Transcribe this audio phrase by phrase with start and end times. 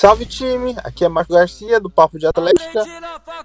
[0.00, 2.86] Salve time, aqui é Marco Garcia do Papo de Atlética.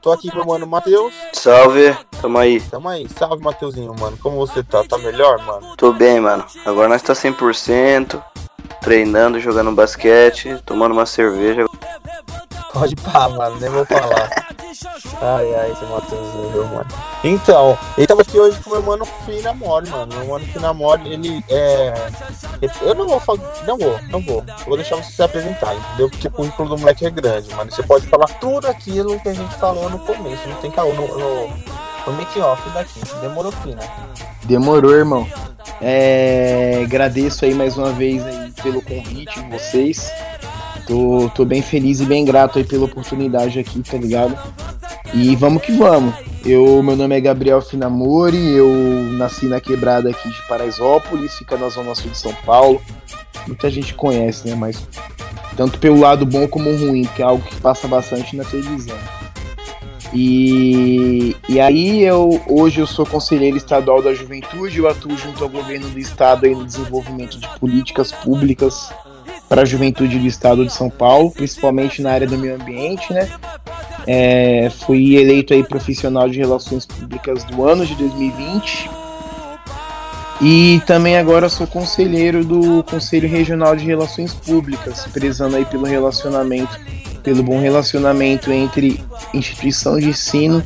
[0.01, 1.13] Tô aqui com o mano Matheus.
[1.33, 2.61] Salve, tamo aí.
[2.61, 4.17] Tamo aí, salve Matheusinho, mano.
[4.23, 4.81] Como você tá?
[4.85, 5.75] Tá melhor, mano?
[5.75, 6.45] Tô bem, mano.
[6.65, 8.23] Agora nós tá 100%,
[8.79, 11.65] treinando, jogando basquete, tomando uma cerveja.
[12.71, 14.47] Pode pá, mano, nem vou falar.
[15.21, 16.87] Ai, ai, esse Matheusinho, viu, mano?
[17.23, 20.15] Então, ele tava aqui hoje com meu mano Finamore, mano.
[20.15, 21.93] Meu mano Finamore, ele é.
[22.81, 23.39] Eu não vou falar.
[23.65, 24.43] Não vou, não vou.
[24.47, 26.09] Eu vou deixar você se apresentar, entendeu?
[26.09, 27.71] Porque o currículo do moleque é grande, mano.
[27.71, 30.47] Você pode falar tudo aquilo que a gente falou no começo.
[30.47, 31.47] Não tem caô no, no,
[32.07, 32.99] no make-off daqui.
[33.21, 33.81] Demorou fina.
[34.43, 35.27] Demorou, irmão.
[35.81, 40.11] É, agradeço aí mais uma vez aí pelo convite de vocês.
[40.87, 44.37] Tô, tô bem feliz e bem grato aí pela oportunidade aqui, tá ligado?
[45.13, 46.13] E vamos que vamos.
[46.45, 48.69] Eu, meu nome é Gabriel Finamori, eu
[49.13, 52.81] nasci na quebrada aqui de Paraisópolis, fica na zona sul de São Paulo.
[53.47, 54.55] Muita gente conhece, né?
[54.55, 54.87] Mas
[55.55, 58.97] tanto pelo lado bom como ruim, que é algo que passa bastante na televisão.
[60.13, 65.49] E, e aí eu hoje eu sou conselheiro estadual da juventude, eu atuo junto ao
[65.49, 68.93] governo do estado aí no desenvolvimento de políticas públicas
[69.47, 73.29] para a juventude do estado de São Paulo, principalmente na área do meio ambiente, né?
[74.07, 78.89] É, fui eleito aí profissional de relações públicas do ano de 2020
[80.41, 86.77] e também agora sou conselheiro do Conselho Regional de Relações Públicas, prezando aí pelo relacionamento,
[87.23, 90.61] pelo bom relacionamento entre instituição de ensino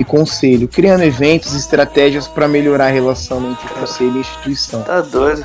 [0.00, 4.82] e conselho, criando eventos, estratégias para melhorar a relação entre conselho e instituição.
[4.82, 5.44] Tá doido.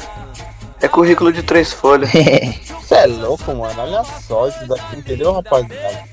[0.81, 2.11] É currículo de três folhas.
[2.11, 3.81] Você é louco, mano.
[3.81, 6.03] Olha só isso daqui, entendeu, rapaziada?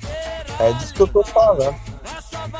[0.58, 1.74] É disso que eu tô falando.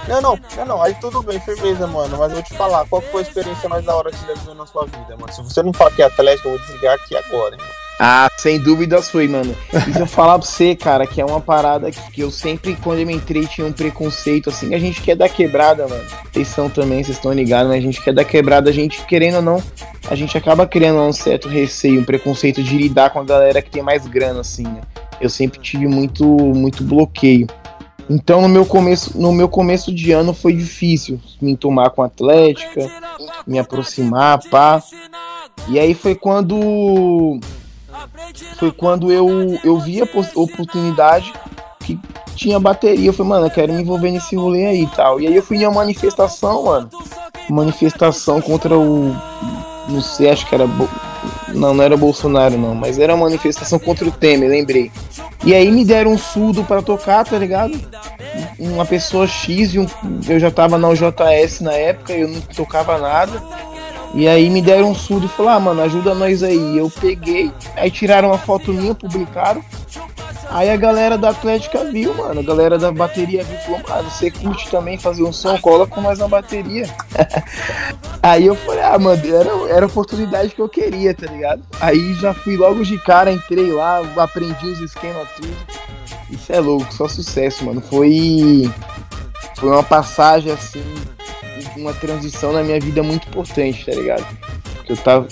[0.09, 0.83] Não, não, não, não.
[0.83, 2.17] Aí tudo bem, firmeza, mano.
[2.19, 4.35] Mas eu vou te falar, qual foi a experiência mais da hora que você já
[4.35, 5.33] viveu na sua vida, mano?
[5.33, 7.84] Se você não falar que é Atlético, eu vou desligar aqui agora, hein, mano.
[7.99, 9.55] Ah, sem dúvidas foi, mano.
[9.89, 13.01] E se eu falar pra você, cara, que é uma parada que, eu sempre, quando
[13.01, 16.05] eu entrei, tinha um preconceito, assim, a gente quer dar quebrada, mano.
[16.33, 19.37] Vocês são também, vocês estão ligados, mas a gente quer dar quebrada, a gente, querendo
[19.37, 19.63] ou não,
[20.09, 23.71] a gente acaba criando um certo receio, um preconceito de lidar com a galera que
[23.71, 24.81] tem mais grana, assim, né?
[25.21, 27.47] Eu sempre tive muito, muito bloqueio.
[28.09, 32.07] Então no meu começo, no meu começo de ano foi difícil me entomar com a
[32.07, 32.91] Atlética,
[33.47, 34.83] me aproximar, pá.
[35.69, 37.41] E aí foi quando
[38.57, 41.33] foi quando eu, eu vi a oportunidade
[41.81, 41.99] que
[42.35, 43.09] tinha bateria.
[43.09, 45.21] Eu falei, mano, eu quero me envolver nesse rolê aí e tal.
[45.21, 46.91] E aí eu fui em uma manifestação, mano.
[47.49, 49.15] Manifestação contra o.
[49.89, 50.67] Não sei, acho que era.
[51.49, 52.75] Não, não era Bolsonaro, não.
[52.75, 54.91] Mas era uma manifestação contra o Temer, lembrei.
[55.45, 57.79] E aí me deram um surdo para tocar, tá ligado?
[58.59, 59.87] Uma pessoa X e um,
[60.27, 63.43] eu já tava na UJS na época, eu não tocava nada.
[64.15, 66.79] E aí me deram um surdo e falaram, ah, mano, ajuda nós aí.
[66.79, 69.63] Eu peguei, aí tiraram uma foto minha, publicaram.
[70.51, 72.39] Aí a galera da Atlética viu, mano.
[72.39, 76.01] A galera da bateria viu falou, mano, você curte também fazer um som, cola com
[76.01, 76.89] mais uma bateria.
[78.23, 81.61] aí eu falei, ah, mano, era, era a oportunidade que eu queria, tá ligado?
[81.81, 85.57] Aí já fui logo de cara, entrei lá, aprendi os esquemas, tudo.
[86.31, 87.81] Isso é louco, só sucesso, mano.
[87.81, 88.71] Foi.
[89.57, 90.85] Foi uma passagem assim
[91.77, 94.27] uma transição na minha vida muito importante, tá ligado?
[94.89, 95.27] Eu tava.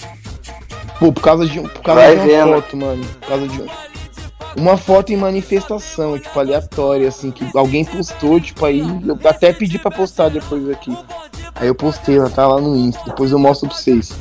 [0.99, 2.55] Pô, por causa de, por causa Vai de uma vendo.
[2.55, 3.05] foto, mano.
[3.21, 3.71] Por causa de
[4.57, 9.79] uma foto em manifestação, tipo, aleatória, assim, que alguém postou, tipo, aí eu até pedi
[9.79, 10.97] pra postar depois aqui.
[11.55, 14.13] Aí eu postei, ela tá lá no Insta, depois eu mostro pra vocês.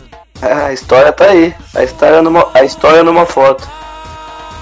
[0.41, 1.53] A história tá aí.
[1.75, 3.69] A história numa, a história numa foto.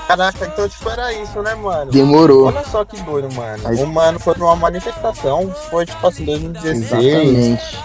[0.10, 1.92] Caraca, então tipo era isso, né, mano?
[1.92, 2.48] Demorou.
[2.48, 3.62] Olha só que doido, mano.
[3.68, 7.04] Aí- O mano foi pra uma manifestação, foi tipo assim, 2016.
[7.38, 7.80] Exatamente.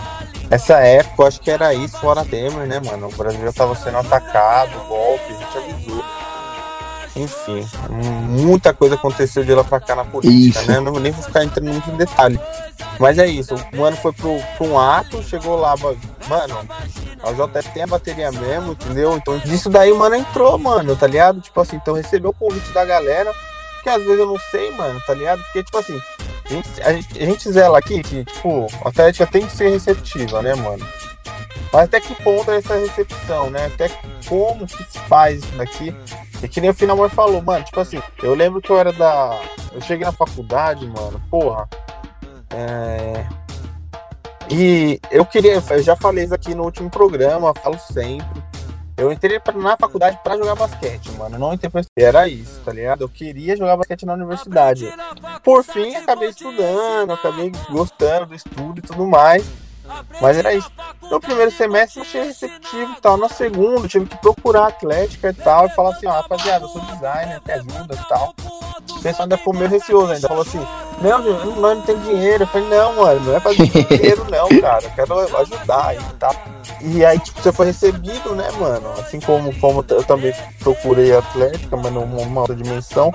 [0.50, 3.08] Essa época, eu acho que era isso, fora Temer, né, mano?
[3.08, 6.04] O Brasil já tava sendo atacado, golpe, a gente avisou.
[7.14, 10.70] Enfim, muita coisa aconteceu de lá pra cá na política, Isso.
[10.70, 10.80] né?
[10.80, 12.40] Não, nem vou ficar entrando muito em detalhe.
[12.98, 16.58] Mas é isso, o mano foi pro, pra um ato, chegou lá, mano,
[17.26, 19.16] a JF tem a bateria mesmo, entendeu?
[19.16, 21.40] Então disso daí o mano entrou, mano, tá ligado?
[21.40, 23.32] Tipo assim, então recebeu o convite da galera,
[23.82, 25.43] que às vezes eu não sei, mano, tá ligado?
[25.44, 26.00] Porque, tipo assim,
[26.44, 29.70] a gente, a gente, a gente zela aqui que, tipo, a Atlética tem que ser
[29.70, 30.87] receptiva, né, mano?
[31.72, 33.66] Mas até que ponto é essa recepção, né?
[33.66, 33.90] Até
[34.28, 35.94] como que se faz isso daqui?
[36.43, 39.40] E que nem o Finamor falou, mano, tipo assim, eu lembro que eu era da.
[39.72, 41.69] Eu cheguei na faculdade, mano, porra.
[42.50, 43.26] É.
[44.50, 48.43] E eu queria, eu já falei isso aqui no último programa, falo sempre.
[48.96, 51.37] Eu entrei na faculdade pra jogar basquete, mano.
[51.37, 53.02] Não entrei pra Era isso, tá ligado?
[53.02, 54.88] Eu queria jogar basquete na universidade.
[55.43, 59.44] Por fim, acabei estudando, acabei gostando do estudo e tudo mais.
[60.20, 60.70] Mas era isso.
[61.10, 63.16] No primeiro semestre eu achei receptivo e tal.
[63.16, 65.66] No segundo, tive que procurar a atlética e tal.
[65.66, 68.34] E falar assim, ó, rapaziada, eu sou designer, te ajuda e tal.
[68.90, 70.28] o pessoal ainda ficou meio receoso ainda.
[70.28, 70.66] Falou assim,
[71.00, 71.19] não,
[71.56, 72.44] nós não tem dinheiro.
[72.44, 74.84] Eu falei, não, mano, não é pra dinheiro não, cara.
[74.84, 76.34] Eu quero ajudar e tal.
[76.81, 78.90] E aí, tipo, você foi recebido, né, mano?
[78.99, 83.12] Assim como, como eu também procurei Atlética, mas numa outra dimensão.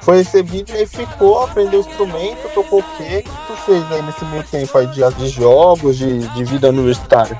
[0.00, 3.22] Foi recebido e ficou, aprendeu o instrumento, tocou o quê?
[3.22, 7.38] Que tu fez aí nesse meio tempo aí de, de jogos, de, de vida universitária?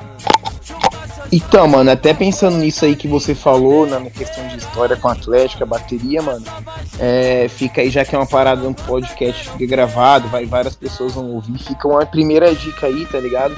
[1.35, 5.13] Então, mano, até pensando nisso aí que você falou, na questão de história com a
[5.13, 6.45] Atlética, bateria, mano,
[6.99, 11.31] é, fica aí, já que é uma parada, um podcast gravado, vai várias pessoas vão
[11.31, 13.57] ouvir, fica uma primeira dica aí, tá ligado?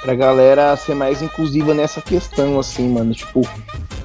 [0.00, 3.12] Pra galera ser mais inclusiva nessa questão, assim, mano.
[3.12, 3.42] Tipo,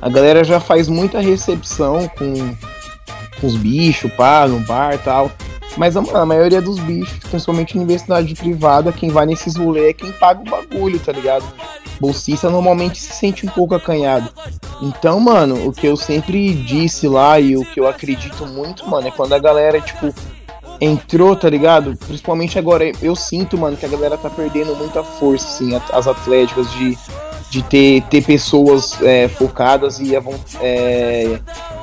[0.01, 2.55] a galera já faz muita recepção com,
[3.39, 5.31] com os bichos, pá, no bar e tal.
[5.75, 10.11] Mas a, a, maioria dos bichos, principalmente universidade privada, quem vai nesses rolês é quem
[10.11, 11.45] paga o bagulho, tá ligado?
[11.99, 14.29] bolsista normalmente se sente um pouco acanhado.
[14.81, 19.07] Então, mano, o que eu sempre disse lá e o que eu acredito muito, mano,
[19.07, 20.13] é quando a galera, tipo,
[20.79, 21.95] entrou, tá ligado?
[21.95, 26.71] Principalmente agora, eu sinto, mano, que a galera tá perdendo muita força, assim, as atléticas
[26.71, 26.97] de,
[27.49, 30.13] de ter, ter pessoas é, focadas e,
[30.61, 31.39] é,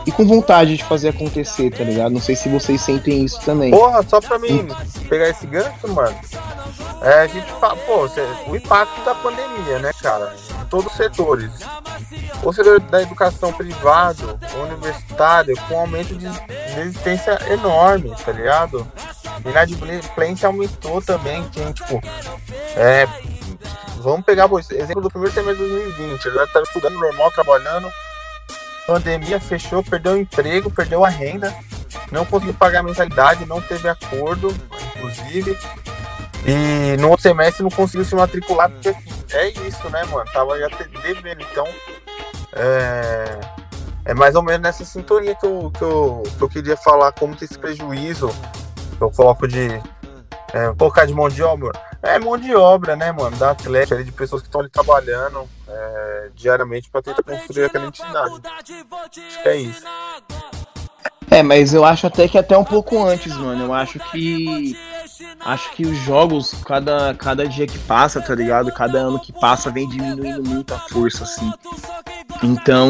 [0.07, 2.13] e com vontade de fazer acontecer, tá ligado?
[2.13, 3.71] Não sei se vocês sentem isso também.
[3.71, 4.69] Porra, só pra mim
[5.09, 6.15] pegar esse gancho, mano.
[7.03, 8.09] É, a gente fala, pô,
[8.51, 10.35] o impacto da pandemia, né, cara?
[10.63, 11.51] Em todos os setores.
[12.43, 16.27] O setor da educação privado, universitário, com um aumento de
[16.75, 18.87] resistência enorme, tá ligado?
[19.45, 22.01] Inadimplência aumentou também, quem, tipo,
[22.77, 23.07] é,
[23.99, 27.91] vamos pegar o exemplo do primeiro semestre de 2020, ele tá estudando normal, trabalhando,
[28.87, 31.55] pandemia fechou, perdeu o emprego, perdeu a renda,
[32.11, 34.55] não conseguiu pagar a mensalidade, não teve acordo,
[34.97, 35.59] inclusive,
[36.47, 38.95] e no outro semestre não conseguiu se matricular, porque
[39.33, 40.31] é isso, né, mano?
[40.31, 40.69] Tava já
[41.03, 41.41] devendo.
[41.41, 41.67] Então,
[42.53, 43.41] é,
[44.05, 47.35] é mais ou menos nessa sintonia que eu, que, eu, que eu queria falar como
[47.35, 48.31] que esse prejuízo
[49.01, 49.81] eu coloco de
[50.55, 51.73] é, colocar de mão de obra.
[52.01, 53.37] É mão de obra, né, mano?
[53.37, 58.35] Da atleta, de pessoas que estão ali trabalhando é, diariamente para tentar construir aquela entidade.
[58.45, 59.83] Acho que é isso.
[61.29, 63.65] É, mas eu acho até que até um pouco antes, mano.
[63.65, 64.79] Eu acho que
[65.41, 68.73] acho que os jogos, cada, cada dia que passa, tá ligado?
[68.73, 71.53] Cada ano que passa vem diminuindo muito a força, assim.
[72.43, 72.89] Então,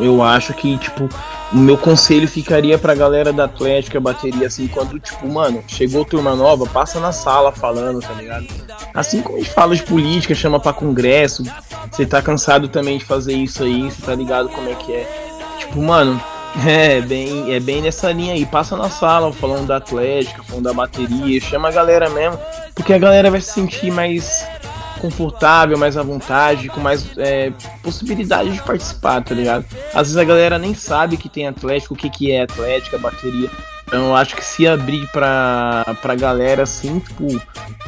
[0.00, 1.08] eu acho que, tipo,
[1.52, 6.34] o meu conselho ficaria pra galera da Atlética, bateria, assim, quando, tipo, mano, chegou turma
[6.34, 8.46] nova, passa na sala falando, tá ligado?
[8.92, 11.42] Assim como a gente fala de política, chama pra congresso,
[11.90, 15.08] você tá cansado também de fazer isso aí, você tá ligado como é que é.
[15.58, 16.20] Tipo, mano,
[16.66, 18.44] é, bem, é bem nessa linha aí.
[18.44, 22.38] Passa na sala falando da Atlética, falando da bateria, chama a galera mesmo,
[22.74, 24.46] porque a galera vai se sentir mais
[24.98, 27.52] confortável, mais à vontade, com mais é,
[27.82, 29.64] possibilidade de participar, tá ligado?
[29.94, 33.50] Às vezes a galera nem sabe que tem Atlético, o que, que é Atlética, bateria.
[33.86, 37.40] Então eu acho que se abrir pra, pra galera assim, tipo,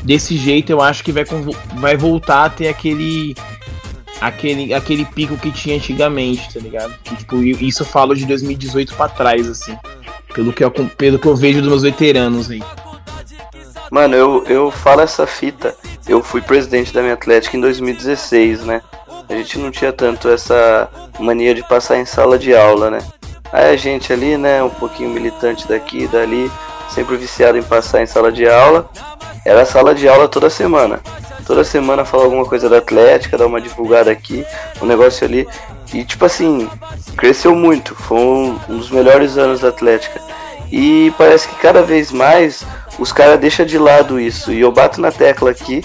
[0.03, 1.25] desse jeito, eu acho que vai,
[1.75, 3.35] vai voltar a ter aquele
[4.21, 6.93] aquele, aquele pico que tinha antigamente, tá ligado?
[7.03, 9.77] Que, tipo, isso eu falo de 2018 para trás, assim.
[10.35, 12.63] Pelo que, eu, pelo que eu vejo dos meus veteranos aí.
[13.91, 15.75] Mano, eu, eu falo essa fita.
[16.09, 18.83] Eu fui presidente da minha Atlética em 2016, né?
[19.29, 20.89] A gente não tinha tanto essa
[21.19, 23.01] mania de passar em sala de aula, né?
[23.53, 26.51] Aí a gente ali, né, um pouquinho militante daqui e dali,
[26.89, 28.89] sempre viciado em passar em sala de aula.
[29.45, 31.01] Era sala de aula toda semana
[31.51, 34.47] toda semana falar alguma coisa da Atlética, dar uma divulgada aqui,
[34.81, 35.49] um negócio ali.
[35.93, 36.71] E tipo assim,
[37.17, 37.93] cresceu muito.
[37.93, 40.21] Foi um, um dos melhores anos da Atlética.
[40.71, 42.65] E parece que cada vez mais
[43.01, 44.53] os caras deixam de lado isso.
[44.53, 45.83] E eu bato na tecla aqui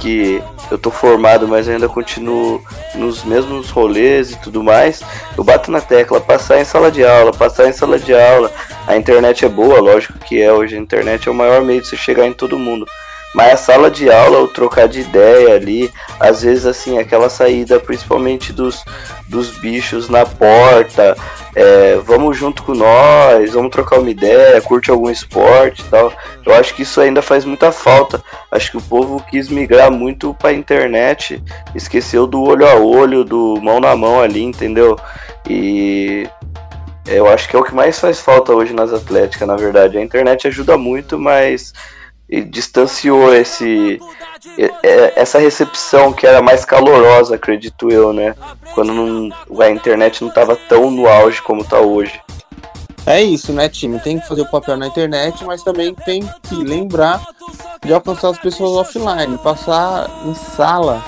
[0.00, 2.60] que eu tô formado, mas ainda continuo
[2.94, 5.02] nos mesmos rolês e tudo mais.
[5.36, 8.50] Eu bato na tecla, passar em sala de aula, passar em sala de aula.
[8.86, 10.76] A internet é boa, lógico que é hoje.
[10.76, 12.86] A internet é o maior meio de você chegar em todo mundo.
[13.34, 17.80] Mas a sala de aula, o trocar de ideia ali, às vezes assim, aquela saída
[17.80, 18.84] principalmente dos,
[19.28, 21.16] dos bichos na porta,
[21.56, 26.12] é, vamos junto com nós, vamos trocar uma ideia, curte algum esporte e tal.
[26.46, 28.22] Eu acho que isso ainda faz muita falta.
[28.50, 31.42] Acho que o povo quis migrar muito para a internet,
[31.74, 34.96] esqueceu do olho a olho, do mão na mão ali, entendeu?
[35.48, 36.28] E
[37.06, 39.98] eu acho que é o que mais faz falta hoje nas atléticas, na verdade.
[39.98, 41.72] A internet ajuda muito, mas
[42.28, 44.00] e distanciou esse
[45.16, 48.34] essa recepção que era mais calorosa, acredito eu, né?
[48.74, 52.20] Quando não, a internet não estava tão no auge como está hoje.
[53.06, 53.98] É isso, né, time?
[54.00, 57.22] Tem que fazer o papel na internet, mas também tem que lembrar
[57.84, 59.36] de alcançar as pessoas offline.
[59.38, 61.02] Passar em sala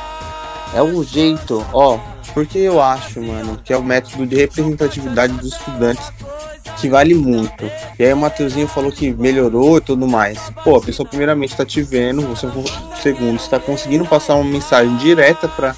[0.75, 1.99] é o jeito, ó.
[2.37, 6.13] Porque eu acho, mano, que é o método de representatividade dos estudantes
[6.79, 7.65] que vale muito.
[7.99, 10.53] E aí o Mateuzinho falou que melhorou e tudo mais.
[10.63, 12.47] Pô, a pessoa primeiramente tá te vendo, você
[13.03, 15.75] segundo está conseguindo passar uma mensagem direta para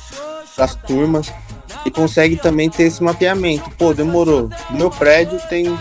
[0.56, 1.32] as turmas
[1.86, 3.70] e consegue também ter esse mapeamento.
[3.78, 4.50] Pô, demorou.
[4.70, 5.78] Meu prédio tem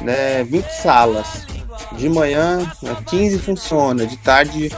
[0.00, 1.46] né, 20 salas.
[1.92, 2.68] De manhã,
[3.06, 4.72] 15 né, funciona, de tarde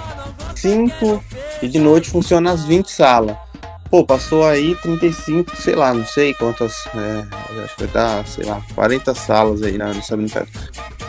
[0.57, 1.25] 5
[1.62, 3.35] e de noite funciona as 20 salas.
[3.92, 6.87] Pô, passou aí 35, sei lá, não sei quantas.
[6.94, 10.49] É, acho que vai dar, sei lá, 40 salas aí na, nessa brincadeira.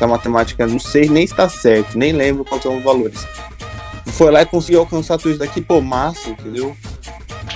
[0.05, 3.25] Matemática, não sei nem se tá certo, nem lembro quais são os valores.
[4.07, 6.75] Foi lá e conseguiu alcançar tudo isso daqui, pô, massa, entendeu?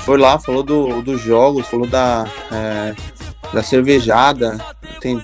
[0.03, 2.95] Foi lá, falou do, dos jogos, falou da, é,
[3.51, 4.57] da cervejada.
[5.01, 5.21] Tem,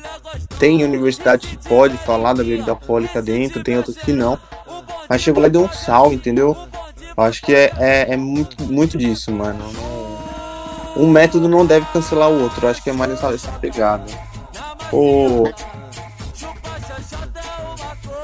[0.60, 4.38] tem universidade que pode falar da bebida alcoólica dentro, tem outras que não.
[5.10, 6.58] Mas chegou lá e deu um sal, entendeu?
[7.16, 9.64] Eu acho que é, é, é, muito, muito disso, mano.
[10.96, 12.66] Um método não deve cancelar o outro.
[12.66, 14.04] Eu acho que é mais essa, essa pegada.
[14.92, 15.44] O...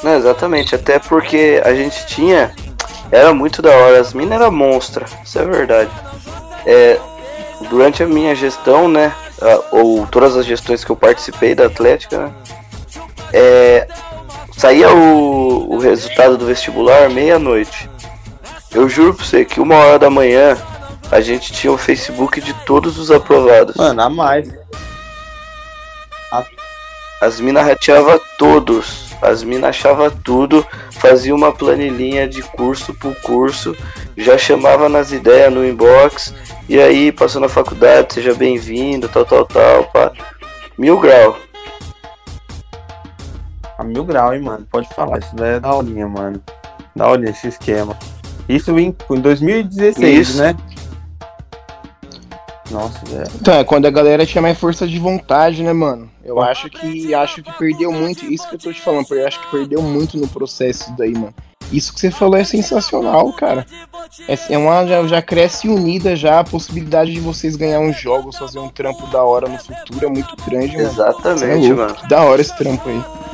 [0.03, 0.75] Não, exatamente.
[0.75, 2.53] Até porque a gente tinha.
[3.11, 3.99] Era muito da hora.
[3.99, 5.05] As minas eram monstra.
[5.23, 5.91] Isso é verdade.
[6.65, 6.99] É,
[7.69, 9.13] durante a minha gestão, né?
[9.71, 12.33] Ou todas as gestões que eu participei da Atlética, né?
[13.31, 13.87] É,
[14.57, 17.89] saía o, o resultado do vestibular meia-noite.
[18.71, 20.57] Eu juro pra você que uma hora da manhã
[21.11, 23.75] a gente tinha o Facebook de todos os aprovados.
[23.75, 24.49] Mano, a mais.
[26.31, 26.43] A...
[27.21, 29.09] As minas rateava todos.
[29.21, 33.75] As minas achava tudo, fazia uma planilhinha de curso por curso,
[34.15, 36.33] já chamava nas ideias no inbox,
[36.69, 40.13] e aí passou na faculdade, seja bem-vindo, tal, tal, tal, pá.
[40.77, 41.37] Mil grau.
[43.77, 44.65] A mil grau, hein, mano.
[44.71, 46.41] Pode falar, isso daí é da aulinha, mano.
[46.95, 47.97] Da aulinha esse esquema.
[48.49, 50.41] Isso em, em 2016, Isso.
[50.41, 50.55] né?
[52.71, 53.31] Nossa, velho.
[53.39, 56.09] Então, é quando a galera tinha mais força de vontade, né, mano?
[56.23, 58.25] Eu acho que acho que perdeu muito.
[58.25, 61.33] Isso que eu tô te falando, eu acho que perdeu muito no processo daí, mano.
[61.71, 63.65] Isso que você falou é sensacional, cara.
[64.27, 68.37] É, é uma, já, já cresce unida já a possibilidade de vocês ganhar uns jogos,
[68.37, 70.89] fazer um trampo da hora no futuro é muito grande, mano.
[70.89, 71.95] Exatamente, é mano.
[72.07, 73.28] Da hora esse trampo aí.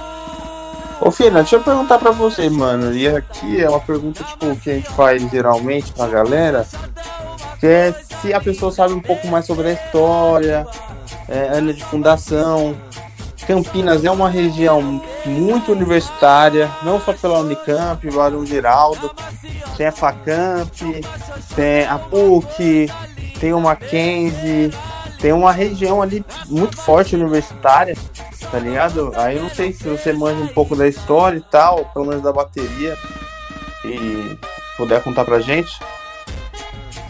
[1.05, 2.91] Ô Fina, deixa eu perguntar pra você, mano.
[2.91, 6.65] E aqui é uma pergunta tipo que a gente faz geralmente pra galera.
[7.59, 10.65] Que é se a pessoa sabe um pouco mais sobre a história,
[11.29, 12.75] é, ano de fundação.
[13.45, 19.11] Campinas é uma região muito universitária, não só pela Unicamp, Barão Geraldo,
[19.77, 20.73] tem a Facamp,
[21.55, 22.91] tem a PUC,
[23.39, 24.73] tem o Mackenzie,
[25.19, 27.95] tem uma região ali muito forte universitária
[28.45, 29.11] tá ligado?
[29.15, 32.23] Aí eu não sei se você manja um pouco da história e tal, pelo menos
[32.23, 32.97] da bateria,
[33.83, 34.37] e
[34.77, 35.77] puder contar pra gente.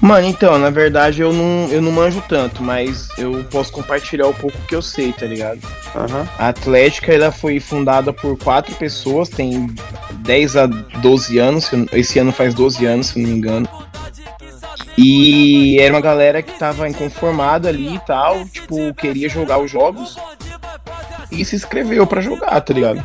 [0.02, 4.34] Mano, então, na verdade eu não, eu não manjo tanto, mas eu posso compartilhar um
[4.34, 5.62] pouco que eu sei, tá ligado?
[5.96, 6.28] Uhum.
[6.38, 9.74] A Atlética ela foi fundada por quatro pessoas, tem
[10.12, 13.70] 10 a 12 anos, esse ano faz 12 anos, se não me engano.
[15.08, 20.18] E era uma galera que tava inconformada ali e tal, tipo, queria jogar os jogos
[21.32, 23.04] e se inscreveu para jogar, tá ligado?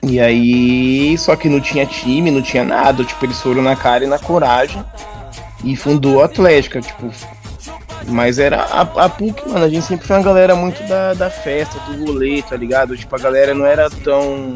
[0.00, 4.04] E aí, só que não tinha time, não tinha nada, tipo, eles foram na cara
[4.04, 4.84] e na coragem
[5.64, 7.10] e fundou a Atlética, tipo.
[8.06, 11.30] Mas era a, a PUC, mano, a gente sempre foi uma galera muito da, da
[11.30, 12.96] festa, do rolê, tá ligado?
[12.96, 14.54] Tipo, a galera não era tão.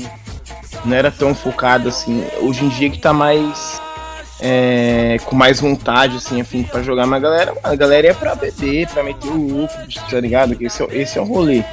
[0.84, 2.24] Não era tão focada assim.
[2.40, 3.80] Hoje em dia que tá mais.
[4.38, 8.34] É, com mais vontade, assim, afim para jogar, mas a galera, a galera é pra
[8.34, 9.74] beber, pra meter o louco,
[10.10, 10.56] tá ligado?
[10.60, 11.64] Esse é, esse é o rolê.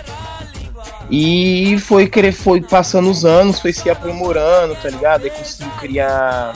[1.09, 5.25] E foi foi passando os anos, foi se aprimorando, tá ligado?
[5.25, 6.53] Aí conseguiu criar.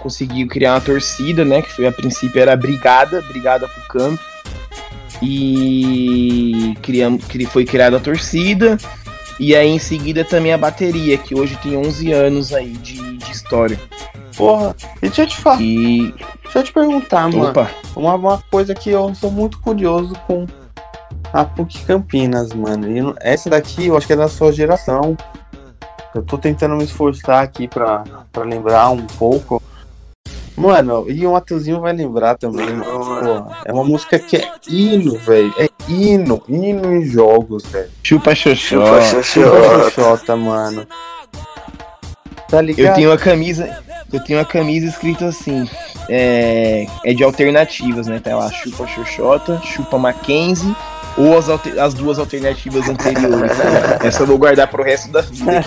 [0.00, 1.62] Conseguiu criar uma torcida, né?
[1.62, 4.22] Que foi a princípio era a Brigada, Brigada pro campo.
[5.22, 8.76] E criamos, foi criada a torcida.
[9.38, 13.32] E aí em seguida também a bateria, que hoje tem 11 anos aí de, de
[13.32, 13.78] história.
[14.36, 15.60] Porra, e deixa eu te falar.
[15.60, 16.14] E...
[16.42, 17.36] Deixa eu te perguntar, Opa.
[17.36, 17.68] mano.
[17.96, 20.46] Uma, uma coisa que eu sou muito curioso com
[21.32, 22.86] a PUC Campinas, mano.
[22.90, 25.16] E essa daqui eu acho que é da sua geração.
[26.14, 29.62] Eu tô tentando me esforçar aqui pra, pra lembrar um pouco.
[30.56, 33.50] Mano, e o Matheusinho vai lembrar também, mano.
[33.62, 35.52] é uma música que é hino, velho.
[35.58, 37.90] É hino, hino em jogos, velho.
[38.02, 39.22] Chupa xoxota.
[39.22, 40.86] Chupa xoxota, mano.
[42.48, 42.86] Tá ligado?
[42.86, 43.84] Eu tenho uma camisa.
[44.12, 45.68] Eu tenho uma camisa escrita assim.
[46.08, 48.20] É, é de alternativas, né?
[48.20, 50.74] Tá lá, chupa xoxota, chupa Mackenzie
[51.16, 53.52] ou as, as duas alternativas anteriores.
[54.04, 55.52] Essa eu vou guardar pro resto da vida.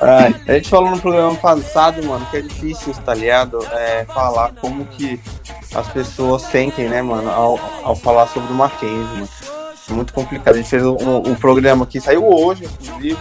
[0.00, 3.64] Ai, a gente falou no programa passado, mano, que é difícil, tá ligado?
[3.72, 5.18] É, falar como que
[5.74, 9.28] as pessoas sentem, né, mano, ao, ao falar sobre o Mackenzie, mano.
[9.88, 10.54] Muito complicado.
[10.54, 13.18] A gente fez um, um programa que saiu hoje, inclusive,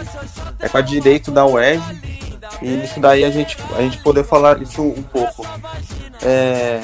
[0.59, 2.24] é com a direito da UERJ.
[2.61, 5.45] E nisso daí a gente, a gente poder falar isso um pouco.
[6.21, 6.81] É...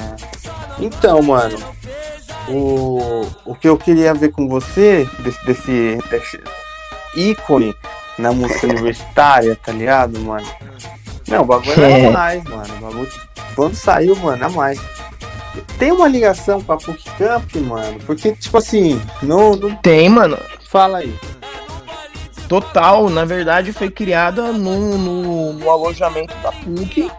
[0.78, 1.58] Então, mano,
[2.48, 6.40] o, o que eu queria ver com você, desse, desse, desse
[7.16, 7.74] ícone
[8.18, 10.46] na música universitária, tá ligado, mano?
[11.28, 12.10] Não, o bagulho era é.
[12.10, 12.74] mais, mano.
[12.76, 13.12] O bagulho,
[13.54, 14.80] quando saiu, mano, é mais.
[15.78, 17.98] Tem uma ligação com a PUC Camp, mano?
[18.06, 19.74] Porque, tipo assim, não, não.
[19.76, 20.38] Tem, mano.
[20.68, 21.14] Fala aí.
[22.52, 27.10] Total, na verdade foi criada no, no, no alojamento da PUC.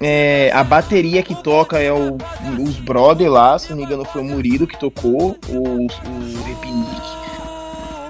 [0.00, 2.16] É, a bateria que toca é o,
[2.58, 7.02] os brother lá, se não me engano foi o Murilo que tocou, o, o Repinique.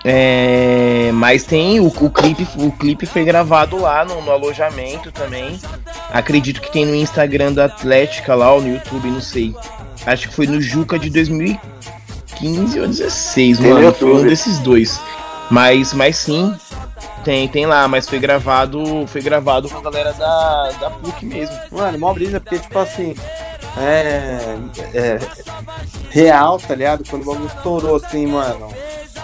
[0.04, 5.58] É, mas tem o, o, clipe, o clipe foi gravado lá no, no, alojamento também.
[6.12, 9.52] Acredito que tem no Instagram da Atlética lá, ou no YouTube, não sei.
[10.06, 13.92] Acho que foi no Juca de 2015 ou 2016, tem mano.
[13.92, 15.00] Foi um desses dois.
[15.52, 16.54] Mas, mas sim,
[17.22, 21.54] tem, tem lá, mas foi gravado, foi gravado com a galera da, da PUC mesmo.
[21.70, 23.14] Mano, mó brisa, porque tipo assim,
[23.76, 24.56] é,
[24.94, 25.18] é
[26.10, 27.04] real, tá ligado?
[27.08, 28.72] Quando o bagulho estourou assim, mano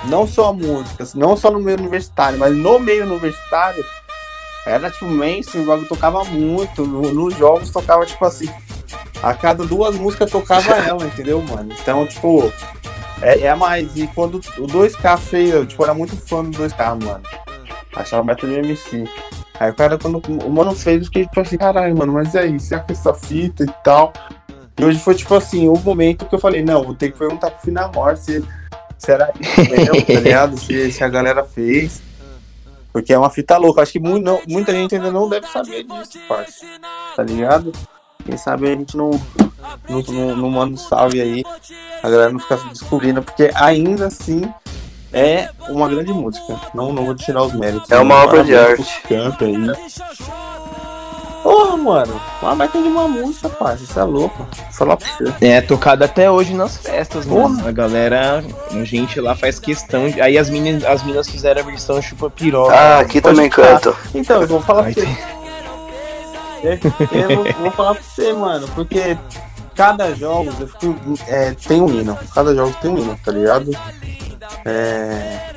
[0.04, 3.84] não só músicas, não só no meio universitário, mas no meio universitário,
[4.66, 6.86] era tipo mainstream, o bagulho tocava muito.
[6.86, 8.48] No, nos jogos tocava tipo assim.
[9.22, 11.74] A cada duas músicas tocava ela, entendeu, mano?
[11.80, 12.52] Então, tipo,
[13.22, 13.96] é, é mais.
[13.96, 17.22] E quando o 2K fez, eu tipo, era muito fã do 2K, mano.
[17.94, 19.04] Achava de MC.
[19.58, 22.46] Aí o cara, quando o mano fez, eu fiquei tipo assim, caralho, mano, mas é
[22.46, 24.12] isso, é essa fita e tal.
[24.78, 27.50] E hoje foi tipo assim, o momento que eu falei, não, vou ter que perguntar
[27.50, 28.44] pro Finamor se
[28.98, 30.58] Será isso mesmo, tá ligado?
[30.58, 32.02] Se, se a galera fez.
[32.92, 33.80] Porque é uma fita louca.
[33.80, 36.66] Acho que muito, não, muita gente ainda não deve saber disso, parça.
[37.14, 37.72] Tá ligado?
[38.28, 39.10] Quem sabe a gente não,
[39.88, 41.42] não, não, não manda um salve aí.
[42.02, 44.42] A galera não fica descobrindo, porque ainda assim
[45.10, 46.60] é uma grande música.
[46.74, 47.90] Não, não vou tirar os méritos.
[47.90, 49.00] É uma obra de arte.
[49.08, 49.56] Campo aí.
[51.42, 54.46] Porra, mano, uma baita de uma música, parça, isso é louco.
[54.72, 55.46] Falar pra você.
[55.46, 57.48] É, tocada até hoje nas festas, Porra.
[57.48, 57.66] mano.
[57.66, 60.10] A galera, a gente lá faz questão.
[60.10, 60.20] De...
[60.20, 62.74] Aí as minas, as minas fizeram a versão chupa piroca.
[62.74, 63.96] Ah, aqui também canto.
[64.14, 65.37] Então, eu vou falar pra você.
[67.12, 69.16] Eu, vou, falar pra você, mano, porque
[69.74, 70.94] cada jogo eu fico,
[71.28, 72.18] é, tem um hino.
[72.34, 73.70] Cada jogo tem um hino, tá ligado?
[74.64, 75.50] É...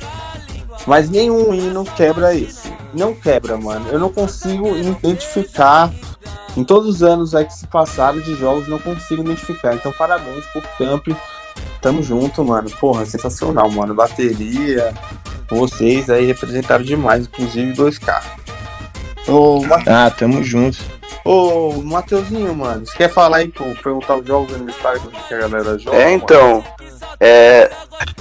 [0.86, 3.88] Mas nenhum hino quebra esse não quebra, mano.
[3.88, 5.92] Eu não consigo identificar.
[6.54, 9.74] Em todos os anos aí que se passaram de jogos, não consigo identificar.
[9.74, 11.08] Então, parabéns por Camp.
[11.80, 12.70] Tamo junto, mano.
[12.78, 13.94] Porra, sensacional, mano.
[13.94, 14.92] Bateria.
[15.48, 18.22] Vocês aí representaram demais, inclusive 2K.
[19.26, 19.88] Ô, Mate...
[19.88, 20.78] Ah, tamo junto.
[21.24, 25.78] Ô, Mateuzinho, mano, você quer falar aí, pô, perguntar os jogos universitários que a galera
[25.78, 25.96] joga?
[25.96, 26.64] É, então.
[27.20, 27.70] É,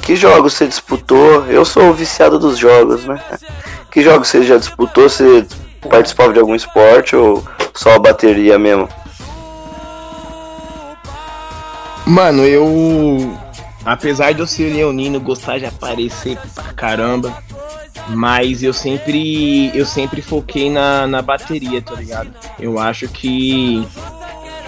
[0.02, 1.46] que jogos você disputou?
[1.48, 3.20] Eu sou o viciado dos jogos, né?
[3.92, 5.10] Que jogos você já disputou?
[5.10, 5.46] Você
[5.90, 8.88] participava de algum esporte ou só a bateria mesmo?
[12.06, 13.38] Mano, eu.
[13.86, 17.36] Apesar de eu ser leonino, gostar de aparecer pra caramba,
[18.10, 22.32] mas eu sempre eu sempre foquei na, na bateria, tá ligado?
[22.60, 23.86] Eu acho que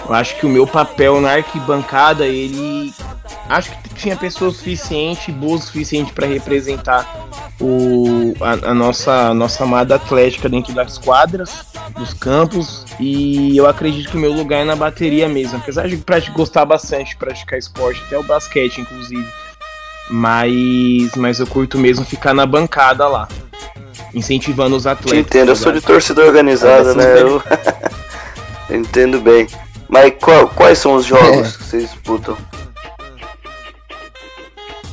[0.08, 2.92] eu acho que o meu papel na arquibancada, ele
[3.48, 7.28] acho que tinha pessoas suficiente, boas o suficiente para representar
[7.60, 13.66] o, a, a, nossa, a nossa amada atlética dentro das quadras, dos campos, e eu
[13.66, 15.96] acredito que o meu lugar é na bateria mesmo, apesar de
[16.32, 19.26] gostar bastante de praticar esporte, até o basquete, inclusive.
[20.10, 23.26] Mas, mas eu curto mesmo ficar na bancada lá,
[24.12, 25.18] incentivando os atletas.
[25.18, 27.22] Entendo, eu sou de torcida organizada, né?
[27.22, 27.42] Eu...
[28.70, 29.46] Entendo bem.
[29.88, 31.56] Mas qual, quais são os jogos é.
[31.56, 32.36] que vocês disputam?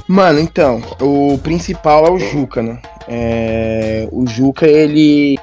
[0.07, 2.81] Mano, então, o principal é o Juca, né?
[3.07, 5.39] É, o Juca, ele.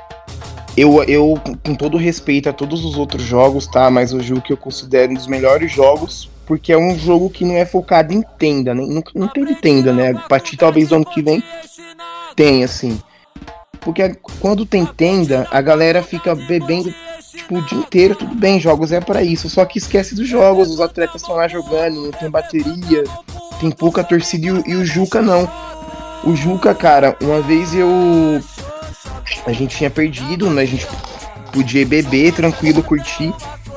[0.76, 3.90] Eu, eu, com todo respeito a todos os outros jogos, tá?
[3.90, 7.56] Mas o Juca eu considero um dos melhores jogos, porque é um jogo que não
[7.56, 8.84] é focado em tenda, né?
[8.86, 10.10] Não, não teve tenda, né?
[10.10, 11.42] A partir talvez do ano que vem
[12.36, 13.00] tem, assim.
[13.80, 16.94] Porque quando tem tenda, a galera fica bebendo
[17.38, 19.48] tipo, o dia inteiro, tudo bem, jogos é para isso.
[19.48, 23.04] Só que esquece dos jogos, os atletas estão lá jogando, não tem bateria,
[23.60, 25.48] tem pouca torcida e o, e o Juca não.
[26.24, 28.42] O Juca, cara, uma vez eu.
[29.46, 30.62] A gente tinha perdido, né?
[30.62, 30.86] A gente
[31.52, 33.32] podia beber tranquilo, curtir.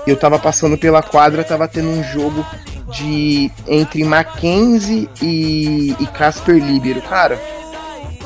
[0.05, 2.45] Eu tava passando pela quadra, tava tendo um jogo
[2.91, 7.01] de entre Mackenzie e, e Casper Libero.
[7.01, 7.39] Cara,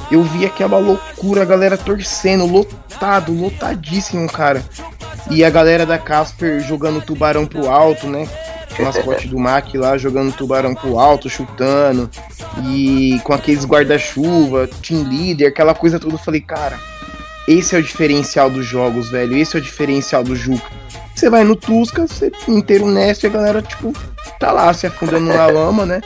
[0.10, 4.64] eu vi aquela loucura, a galera torcendo, lotado, lotadíssimo, cara.
[5.30, 8.28] E a galera da Casper jogando tubarão pro alto, né?
[8.80, 12.10] mascote do Mac lá, jogando tubarão pro alto, chutando,
[12.68, 16.16] e com aqueles guarda-chuva, team leader, aquela coisa toda.
[16.16, 16.78] Eu falei, cara,
[17.48, 19.38] esse é o diferencial dos jogos, velho.
[19.38, 20.70] Esse é o diferencial do Juca.
[21.16, 23.94] Você vai no Tusca, você inteiro nest e a galera, tipo,
[24.40, 26.02] tá lá se afundando na lama, né?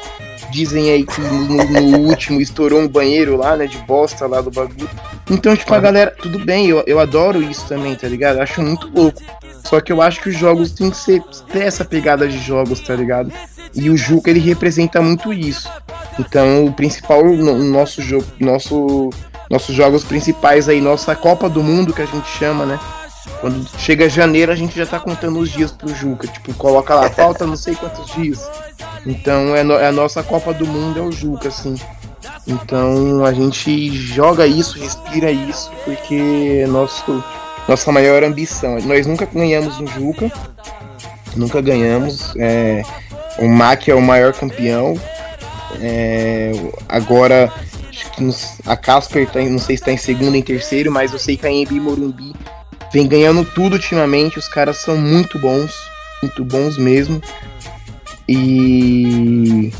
[0.52, 3.66] Dizem aí que no, no, último estourou um banheiro lá, né?
[3.66, 4.90] De bosta lá do bagulho.
[5.30, 8.38] Então, tipo, a galera, tudo bem, eu, eu adoro isso também, tá ligado?
[8.38, 9.22] Eu acho muito louco.
[9.64, 12.80] Só que eu acho que os jogos tem que ser, ter essa pegada de jogos,
[12.80, 13.32] tá ligado?
[13.74, 15.70] E o Juca, ele representa muito isso.
[16.18, 19.10] Então, o principal, no, nosso jogo, nosso,
[19.50, 22.80] nossos jogos principais aí, nossa Copa do Mundo, que a gente chama, né?
[23.42, 26.28] Quando chega janeiro, a gente já tá contando os dias pro Juca.
[26.28, 28.50] Tipo, coloca lá, falta não sei quantos dias.
[29.06, 31.76] Então é, no, é a nossa Copa do Mundo, é o Juca, assim.
[32.50, 37.24] Então a gente joga isso, respira isso, porque é nosso,
[37.68, 38.80] nossa maior ambição.
[38.82, 40.32] Nós nunca ganhamos um Juca,
[41.36, 42.34] nunca ganhamos.
[42.38, 42.82] É,
[43.38, 45.00] o Mac é o maior campeão.
[45.80, 46.52] É,
[46.88, 47.54] agora
[48.66, 51.46] a Casper tá, não sei se está em segundo em terceiro, mas eu sei que
[51.46, 52.34] a Embi Morumbi
[52.92, 54.40] vem ganhando tudo ultimamente.
[54.40, 55.72] Os caras são muito bons,
[56.24, 57.22] muito bons mesmo.
[58.28, 59.72] E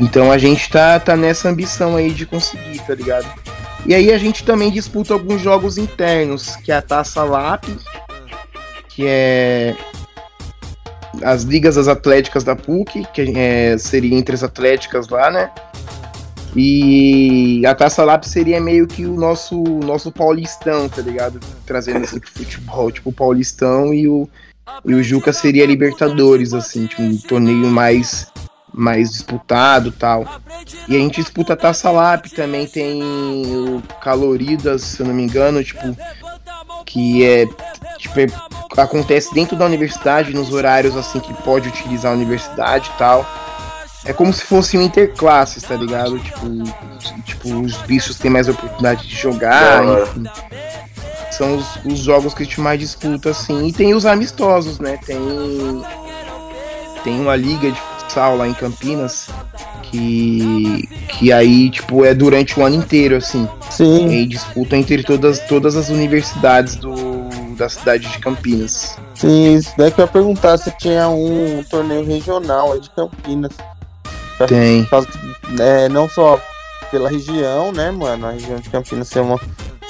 [0.00, 3.26] então a gente tá, tá nessa ambição aí de conseguir, tá ligado?
[3.86, 7.64] E aí a gente também disputa alguns jogos internos, que é a Taça LAP,
[8.88, 9.76] que é
[11.22, 15.50] as ligas das atléticas da PUC, que é, seria entre as atléticas lá, né?
[16.56, 21.38] E a Taça Lap seria meio que o nosso, nosso paulistão, tá ligado?
[21.66, 24.28] Trazendo assim pro futebol, tipo o paulistão e o,
[24.84, 28.28] e o Juca seria Libertadores, assim, tipo um torneio mais,
[28.78, 30.24] mais disputado tal.
[30.86, 35.24] E a gente disputa a Taça Lap também, tem o Caloridas, se eu não me
[35.24, 35.96] engano, tipo,
[36.86, 37.46] que é,
[37.98, 38.26] tipo, é,
[38.76, 43.26] acontece dentro da universidade, nos horários assim que pode utilizar a universidade e tal.
[44.04, 46.18] É como se fosse um interclasses, tá ligado?
[46.20, 50.24] Tipo, tipo, os bichos têm mais oportunidade de jogar, enfim.
[51.32, 53.66] São os, os jogos que a gente mais disputa, assim.
[53.66, 54.98] E tem os amistosos, né?
[55.04, 55.18] Tem.
[57.04, 59.28] Tem uma liga de futsal lá em Campinas
[59.82, 60.88] que.
[61.08, 63.46] que aí, tipo, é durante o ano inteiro, assim.
[63.70, 64.08] Sim.
[64.08, 68.96] E disputa entre todas, todas as universidades do, da cidade de Campinas.
[69.14, 73.52] Sim, isso daí que eu ia perguntar se tinha um torneio regional aí de Campinas.
[74.46, 74.86] Tem.
[75.58, 76.40] É, não só
[76.90, 78.26] pela região, né, mano?
[78.26, 79.38] A região de Campinas ser uma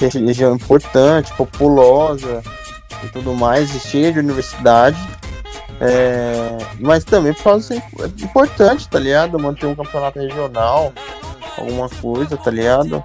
[0.01, 2.43] região importante, populosa
[3.05, 4.99] e tudo mais, e cheia de universidade.
[5.81, 7.79] É, mas também por causa é
[8.23, 9.39] importante, tá ligado?
[9.39, 10.93] Manter um campeonato regional,
[11.57, 13.03] alguma coisa, tá ligado?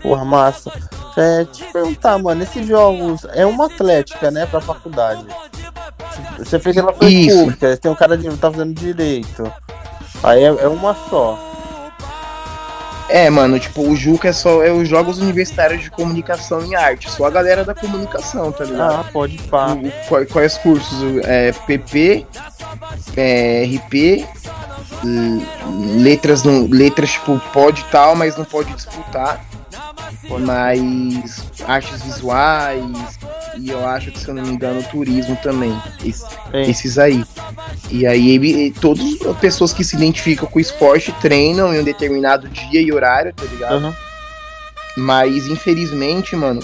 [0.00, 0.72] Porra, massa.
[1.16, 5.24] É, te perguntar, mano, esses jogos é uma atlética, né, pra faculdade.
[6.38, 9.50] Você fez ela foi pública, tem um cara que tá fazendo direito.
[10.22, 11.53] Aí é, é, uma só.
[13.08, 17.10] É, mano, tipo, o Juca é só é os jogos universitários de comunicação e arte.
[17.10, 19.00] Só a galera da comunicação, tá ligado?
[19.00, 19.76] Ah, pode pá.
[20.08, 21.24] Quais, quais cursos?
[21.24, 22.26] É, PP,
[23.16, 24.26] é, RP,
[25.96, 29.44] letras, não, letras, tipo, pode tal, mas não pode disputar.
[30.40, 33.18] Mas artes visuais,
[33.58, 35.76] e eu acho que, se eu não me engano, turismo também.
[36.04, 37.24] Esse, esses aí.
[37.90, 41.84] E aí ele, todas as pessoas que se identificam com o esporte treinam em um
[41.84, 43.84] determinado dia e horário, tá ligado?
[43.84, 43.92] Uhum.
[44.96, 46.60] Mas infelizmente, mano,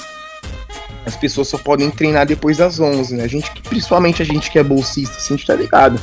[1.04, 3.24] as pessoas só podem treinar depois das 11, né?
[3.24, 6.00] A gente, principalmente a gente que é bolsista, assim, a gente tá ligado.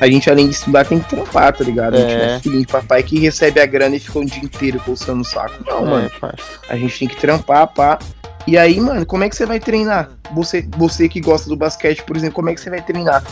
[0.00, 1.94] A gente, além de estudar, tem que trampar, tá ligado?
[1.94, 2.18] A gente é.
[2.18, 5.20] não é filhinho de papai que recebe a grana e fica o dia inteiro coçando
[5.20, 5.62] o saco.
[5.66, 6.10] Não, é, mano.
[6.68, 7.98] A gente tem que trampar, pá.
[8.46, 10.08] E aí, mano, como é que você vai treinar?
[10.32, 13.22] Você, você que gosta do basquete, por exemplo, como é que você vai treinar?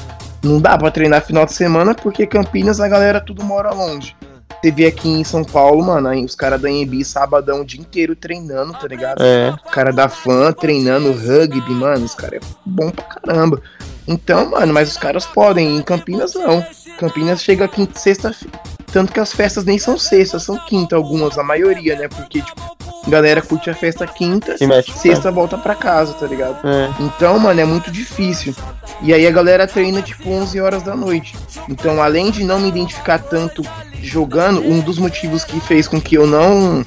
[0.43, 4.15] Não dá pra treinar final de semana porque Campinas a galera tudo mora longe.
[4.61, 8.17] Você vê aqui em São Paulo, mano, os caras da EMB sabadão o dia inteiro
[8.17, 9.23] treinando, tá ligado?
[9.23, 9.51] É.
[9.51, 13.63] O cara da fã treinando rugby, mano, os caras é bom pra caramba.
[14.07, 16.65] Então, mano, mas os caras podem, em Campinas não.
[16.99, 18.59] Campinas chega aqui sexta-feira.
[18.93, 22.09] Tanto que as festas nem são sexta, são quinta, algumas, a maioria, né?
[22.09, 22.61] Porque, tipo,
[23.07, 24.57] galera curte a festa quinta,
[24.97, 26.67] sexta volta pra casa, tá ligado?
[26.67, 26.91] É.
[27.01, 28.55] Então, mano, é muito difícil.
[29.03, 31.37] E aí a galera treina tipo 11 horas da noite.
[31.69, 33.63] Então, além de não me identificar tanto
[34.03, 36.85] jogando, um dos motivos que fez com que eu não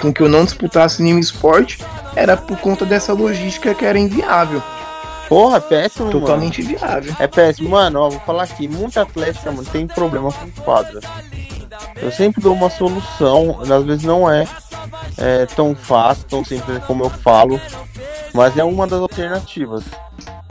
[0.00, 1.78] com que eu não disputasse nenhum esporte
[2.16, 4.62] era por conta dessa logística que era inviável.
[5.28, 6.76] Porra, é péssimo, Totalmente mano.
[6.76, 7.16] viável.
[7.18, 7.68] É péssimo.
[7.68, 8.66] Mano, ó, vou falar aqui.
[8.66, 11.04] Muita atlética, mano, tem problema com quadras.
[12.02, 13.60] Eu sempre dou uma solução.
[13.60, 14.46] Às vezes não é
[15.16, 17.60] é, tão fácil, tão simples como eu falo,
[18.32, 19.84] mas é uma das alternativas.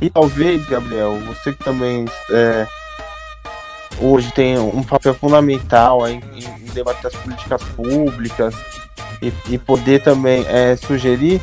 [0.01, 2.67] E talvez, Gabriel, você que também é,
[3.99, 8.55] hoje tem um papel fundamental em, em debater as políticas públicas
[9.21, 11.41] e, e poder também é, sugerir,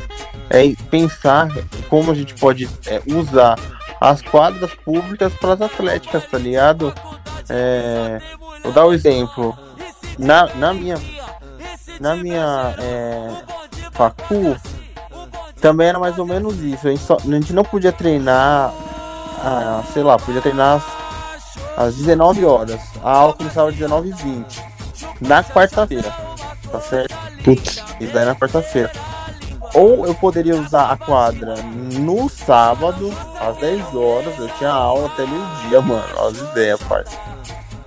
[0.49, 1.49] é pensar
[1.89, 3.59] como a gente pode é, usar
[3.99, 6.93] as quadras públicas para as atléticas, tá ligado?
[7.49, 8.19] É,
[8.63, 9.57] vou dar um exemplo.
[10.17, 10.95] Na, na minha,
[11.99, 13.29] na minha é,
[13.91, 14.55] facu,
[15.61, 16.87] também era mais ou menos isso.
[16.87, 18.73] A gente, só, a gente não podia treinar,
[19.43, 20.77] ah, sei lá, podia treinar
[21.77, 22.79] às, às 19 horas.
[23.03, 24.63] A aula começava às 19h20.
[25.21, 26.11] Na quarta-feira.
[26.71, 27.15] Tá certo?
[27.43, 27.83] Putz.
[27.99, 28.91] Isso daí na quarta-feira.
[29.73, 31.55] Ou eu poderia usar a quadra
[31.99, 34.37] no sábado, às 10 horas.
[34.37, 36.27] Eu tinha aula até meio-dia, mano.
[36.27, 37.17] As ideias, parça.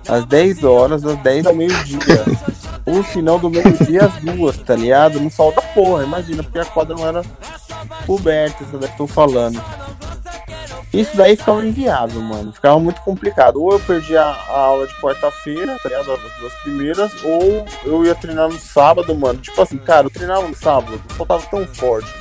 [0.07, 1.99] Às 10 horas, às 10 ao meio-dia.
[2.85, 5.19] Ou se não, do meio-dia às duas, tá ligado?
[5.19, 7.21] No sol da porra, imagina, porque a quadra não era
[8.05, 9.61] coberta, isso daí que tô falando.
[10.93, 12.51] Isso daí ficava inviável, mano.
[12.51, 13.61] Ficava muito complicado.
[13.61, 16.11] Ou eu perdia a aula de quarta-feira, tá ligado?
[16.11, 19.39] As duas primeiras, ou eu ia treinar no sábado, mano.
[19.39, 22.11] Tipo assim, cara, eu treinava no sábado, só tava tão forte.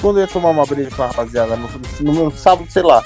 [0.00, 1.68] Quando eu ia tomar uma breja com a rapaziada no,
[2.00, 3.02] no meu sábado, sei lá,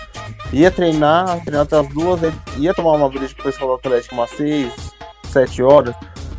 [0.52, 2.20] ia treinar, treinar até as duas,
[2.56, 4.72] ia tomar uma breja com o pessoal do Atlético umas seis,
[5.24, 5.94] sete horas.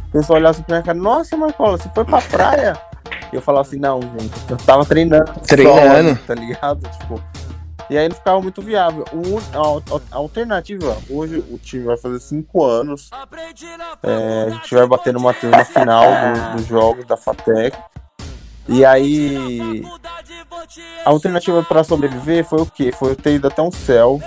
[0.09, 2.77] O pessoal olhava assim pra minha cara, nossa, Marcola, você foi pra praia?
[3.31, 5.31] E eu falava assim, não, gente, eu tava treinando.
[5.47, 6.19] Treinando.
[6.19, 6.81] Só, tá ligado?
[6.99, 7.21] Tipo.
[7.89, 9.03] E aí não ficava muito viável.
[9.11, 13.09] O, a, a, alternativa, hoje o time vai fazer cinco anos.
[14.03, 16.05] É, a gente vai bater numa turma final
[16.55, 17.77] dos do jogos da FATEC.
[18.67, 19.83] E aí.
[21.05, 22.91] A alternativa para sobreviver foi o quê?
[22.91, 24.21] Foi eu ter ido até um céu,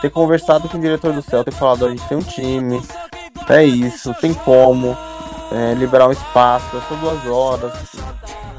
[0.00, 2.82] ter conversado com o diretor do céu, ter falado: a gente tem um time,
[3.48, 4.96] é isso, tem como
[5.52, 7.72] é, liberar um espaço, é só duas horas.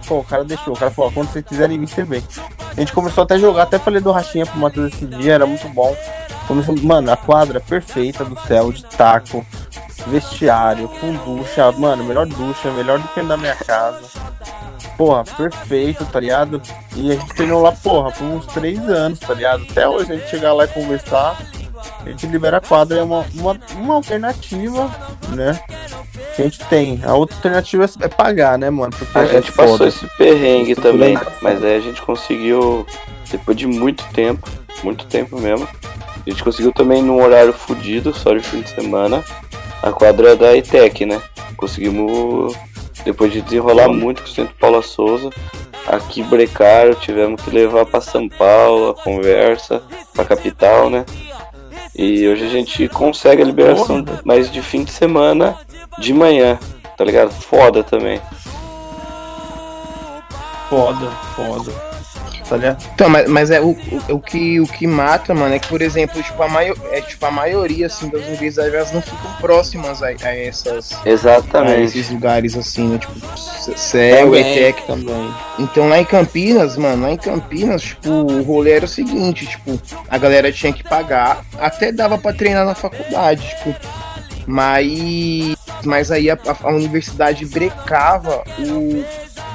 [0.08, 2.24] Pô, o cara deixou, o cara falou: quando vocês quiserem vir, você vem.
[2.76, 5.46] A gente começou até a jogar, até falei do Rachinha pro Matheus esse dia, era
[5.46, 5.96] muito bom.
[6.48, 9.46] Começou, mano, a quadra perfeita do céu, de taco,
[10.08, 14.02] vestiário, com ducha, mano, melhor ducha, melhor do que na minha casa
[14.98, 16.62] porra, perfeito, tá ligado?
[16.96, 19.66] E a gente treinou lá, porra, por uns três anos, tá ligado?
[19.70, 21.38] Até hoje a gente chegar lá e conversar,
[22.06, 24.90] a gente libera a quadra, é uma, uma, uma alternativa,
[25.30, 25.60] né?
[26.36, 27.02] Que a gente tem.
[27.04, 28.94] A outra alternativa é pagar, né, mano?
[28.98, 29.72] Porque a é gente foda.
[29.72, 32.86] passou esse perrengue também, mas aí a gente conseguiu,
[33.30, 34.50] depois de muito tempo,
[34.84, 35.68] muito tempo mesmo,
[36.26, 39.24] a gente conseguiu também num horário fudido, só de fim de semana,
[39.84, 41.22] a quadra da ITEC, né?
[41.58, 42.56] Conseguimos
[43.04, 45.30] depois de desenrolar muito com o Centro Paula Souza,
[45.86, 51.06] aqui brecaram, tivemos que levar para São Paulo a conversa, para capital, né?
[51.94, 55.58] E hoje a gente consegue a liberação, mas de fim de semana,
[56.00, 56.58] de manhã,
[56.98, 57.32] tá ligado?
[57.32, 58.22] Foda também.
[60.70, 61.93] Foda, foda
[62.48, 62.84] tá ligado?
[62.94, 65.82] Então, mas, mas é o, o, o, que, o que mata, mano, é que, por
[65.82, 70.02] exemplo, tipo, a, maior, é, tipo, a maioria assim, das universidades elas não ficam próximas
[70.04, 70.92] a, a essas.
[71.06, 71.74] Exatamente.
[71.74, 72.98] A esses lugares assim, né?
[72.98, 73.14] Tipo,
[73.78, 75.34] CEL, ETEC também.
[75.60, 79.80] Então lá em Campinas, mano, lá em Campinas, tipo, o rolê era o seguinte, tipo,
[80.10, 83.76] a galera tinha que pagar, até dava para treinar na faculdade, tipo.
[84.46, 89.06] Mas, mas aí a, a, universidade brecava o,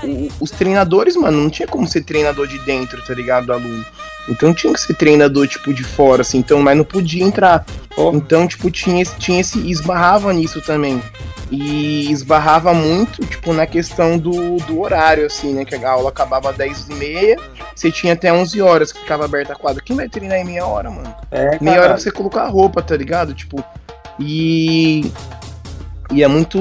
[0.02, 1.42] o, os treinadores, mano.
[1.42, 3.46] Não tinha como ser treinador de dentro, tá ligado?
[3.46, 3.84] Do aluno.
[4.28, 6.38] Então tinha que ser treinador, tipo, de fora, assim.
[6.38, 7.64] Então, mas não podia entrar.
[7.96, 8.10] Oh.
[8.14, 9.58] Então, tipo, tinha, tinha esse.
[9.70, 11.02] Esbarrava nisso também.
[11.50, 15.64] E esbarrava muito, tipo, na questão do, do horário, assim, né?
[15.64, 17.38] Que a aula acabava às 10h30,
[17.74, 19.82] você tinha até 11 horas que ficava aberta a quadra.
[19.82, 21.14] Quem vai treinar em meia hora, mano?
[21.30, 23.32] É, meia hora pra você colocar a roupa, tá ligado?
[23.32, 23.64] Tipo,
[24.20, 25.10] e
[26.12, 26.58] e é muito,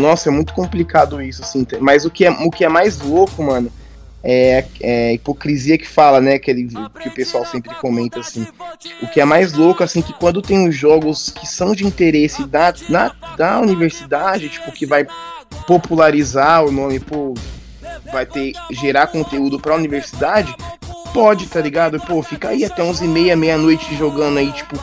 [0.00, 3.42] nossa, é muito complicado isso assim, mas o que é o que é mais louco,
[3.42, 3.70] mano,
[4.22, 6.68] é, é hipocrisia que fala, né, que, ele,
[7.00, 8.46] que o pessoal sempre comenta assim.
[9.02, 12.46] O que é mais louco assim que quando tem os jogos que são de interesse
[12.46, 15.06] da, na, da universidade, tipo que vai
[15.66, 17.34] popularizar o nome, pô,
[18.10, 20.54] vai ter gerar conteúdo para a universidade,
[21.12, 22.00] pode, tá ligado?
[22.00, 24.78] Pô, fica aí até 11h30, meia-noite jogando aí, tipo,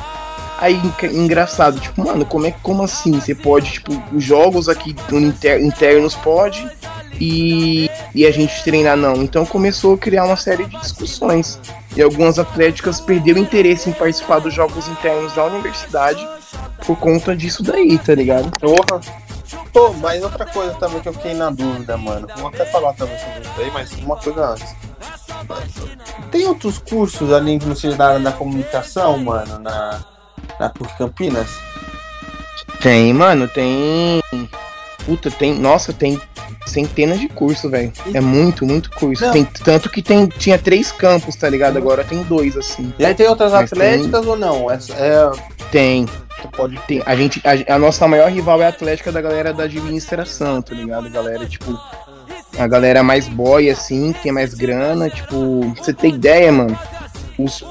[0.57, 0.79] Aí,
[1.11, 3.19] engraçado, tipo, mano, como é como assim?
[3.19, 6.65] Você pode, tipo, os jogos aqui inter, internos pode
[7.19, 9.21] e, e a gente treinar não.
[9.21, 11.59] Então começou a criar uma série de discussões.
[11.95, 16.27] E algumas atléticas perderam interesse em participar dos jogos internos da universidade
[16.85, 18.51] por conta disso daí, tá ligado?
[18.59, 18.99] Porra.
[19.71, 22.27] Pô, mas outra coisa também que eu fiquei na dúvida, mano.
[22.37, 24.75] Vou até falar também sobre isso aí, mas uma coisa antes.
[26.31, 30.03] Tem outros cursos além que não da área da comunicação, mano, na,
[30.59, 31.49] na PUC Campinas?
[32.81, 34.21] Tem, mano, tem.
[35.05, 35.53] Puta, tem.
[35.55, 36.19] Nossa, tem
[36.65, 37.91] centenas de cursos, velho.
[38.13, 39.29] É muito, muito curso.
[39.31, 41.77] Tem, tanto que tem, tinha três campos, tá ligado?
[41.77, 42.93] Agora tem dois, assim.
[42.97, 44.29] E aí tem outras Mas atléticas tem...
[44.29, 44.69] ou não?
[44.69, 45.31] É, é...
[45.71, 46.05] Tem.
[46.55, 47.03] pode ter.
[47.05, 47.41] A gente.
[47.43, 51.09] A, a, nossa maior rival é a Atlética da galera da administração, tá ligado?
[51.09, 51.77] Galera, tipo.
[52.57, 55.73] A galera mais boy, assim, que tem mais grana, tipo.
[55.77, 56.77] Você tem ideia, mano?
[57.37, 57.63] Os.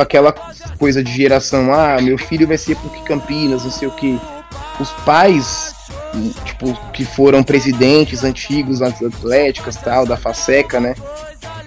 [0.00, 0.32] Aquela
[0.78, 4.18] coisa de geração, ah, meu filho vai ser PUC Campinas, não sei o que.
[4.80, 5.74] Os pais,
[6.44, 10.94] tipo, que foram presidentes antigos das Atléticas tal, da Faceca, né?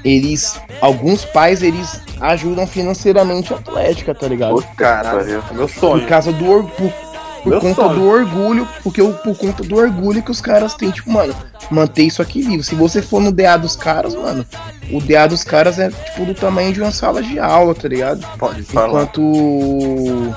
[0.03, 0.59] eles.
[0.79, 4.55] Alguns pais, eles ajudam financeiramente a Atlética, tá ligado?
[4.55, 6.01] Pô, caralho, é meu sonho.
[6.01, 6.93] Por causa do orgulho.
[7.43, 7.95] Por conta sonho.
[7.95, 11.35] do orgulho, porque por conta do orgulho que os caras têm, tipo, mano,
[11.69, 12.63] manter isso aqui vivo.
[12.63, 14.45] Se você for no DA dos caras, mano,
[14.91, 18.25] o DA dos caras é tipo do tamanho de uma sala de aula, tá ligado?
[18.37, 18.87] Pode falar.
[18.87, 20.35] Enquanto.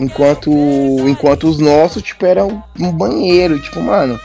[0.00, 0.50] Enquanto.
[1.06, 4.18] Enquanto os nossos, tipo, eram um banheiro, tipo, mano.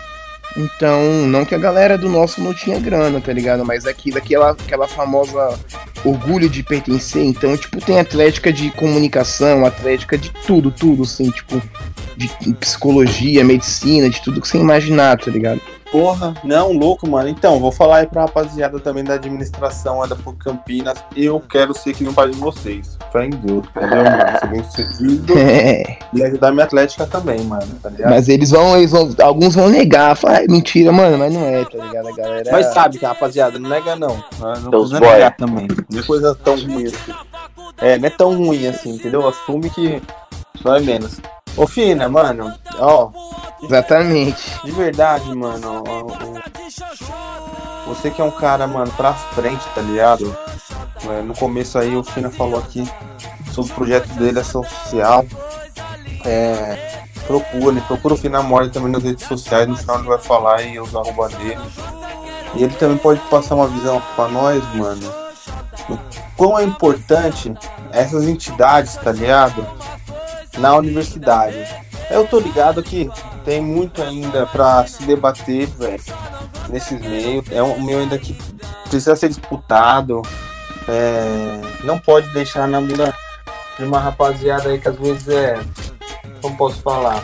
[0.55, 3.65] Então, não que a galera do nosso não tinha grana, tá ligado?
[3.65, 5.59] Mas aqui, daquela aquela famosa
[6.05, 7.23] orgulho de pertencer.
[7.23, 11.61] Então, tipo, tem atlética de comunicação, atlética de tudo, tudo, assim, tipo,
[12.15, 15.61] de psicologia, medicina, de tudo que você imaginar, tá ligado?
[15.93, 17.29] Porra, não, louco, mano.
[17.29, 20.97] Então, vou falar aí pra rapaziada também da administração da PUC Campinas.
[21.15, 22.97] Eu quero ser que não pai de vocês.
[23.11, 24.39] Fé em Deus, entendeu, mano?
[24.39, 25.37] Ser bem seguido.
[25.37, 25.99] É.
[26.11, 28.09] E ajudar minha atlética também, mano, tá ligado?
[28.09, 29.13] Mas eles vão, eles vão.
[29.21, 30.17] Alguns vão negar.
[30.17, 32.07] Falar, ah, mentira, mano, mas não é, tá ligado?
[32.07, 32.51] A galera.
[32.51, 34.23] Mas sabe que, rapaziada, não nega não.
[34.39, 35.67] Não precisa negar também.
[35.91, 37.13] Não é coisa tão ruim assim.
[37.77, 39.27] É, não é tão ruim assim, entendeu?
[39.27, 40.01] Assume que
[40.65, 41.19] não é menos.
[41.55, 43.09] Ô, Fina, mano, ó.
[43.61, 44.59] Exatamente.
[44.63, 45.83] De verdade, mano.
[45.87, 46.53] Ó, ó,
[47.87, 50.35] você que é um cara, mano, pra frente, tá ligado?
[51.09, 52.87] É, no começo aí o Fina falou aqui
[53.51, 55.25] sobre o projeto dele, ação social.
[56.25, 60.61] É, procura, procura o Fina Mori também nas redes sociais, no final ele vai falar
[60.63, 61.61] e os arroba dele.
[62.55, 65.13] E ele também pode passar uma visão pra nós, mano.
[65.89, 65.97] O
[66.37, 67.53] quão é importante
[67.91, 69.65] essas entidades, tá ligado?
[70.63, 71.57] Na universidade.
[72.09, 73.09] Eu tô ligado que
[73.43, 76.01] tem muito ainda para se debater, velho,
[76.69, 77.45] nesses meios.
[77.51, 78.33] É um meio ainda que
[78.83, 80.21] precisa ser disputado.
[80.87, 85.59] É, não pode deixar na mão de uma rapaziada aí que às vezes é.
[86.41, 87.21] Como posso falar?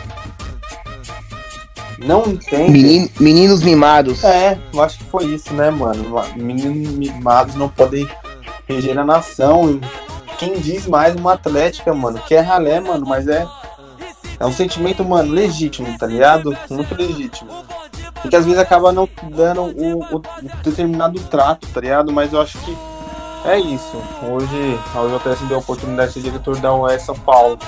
[1.98, 2.72] Não entende.
[2.72, 4.22] Menino, meninos mimados.
[4.22, 6.14] É, eu acho que foi isso, né, mano?
[6.36, 8.06] Meninos mimados não podem
[8.68, 9.80] reger a nação
[10.40, 13.46] quem diz mais uma atlética, mano, que é ralé, mano, mas é.
[14.38, 16.56] É um sentimento, mano, legítimo, tá ligado?
[16.70, 17.50] Muito legítimo.
[18.24, 20.22] E que às vezes acaba não dando o, o,
[20.64, 22.10] determinado trato, tá ligado?
[22.10, 22.74] Mas eu acho que
[23.44, 24.02] é isso.
[24.22, 27.58] Hoje a UJS deu a oportunidade de ser diretor da UE São Paulo.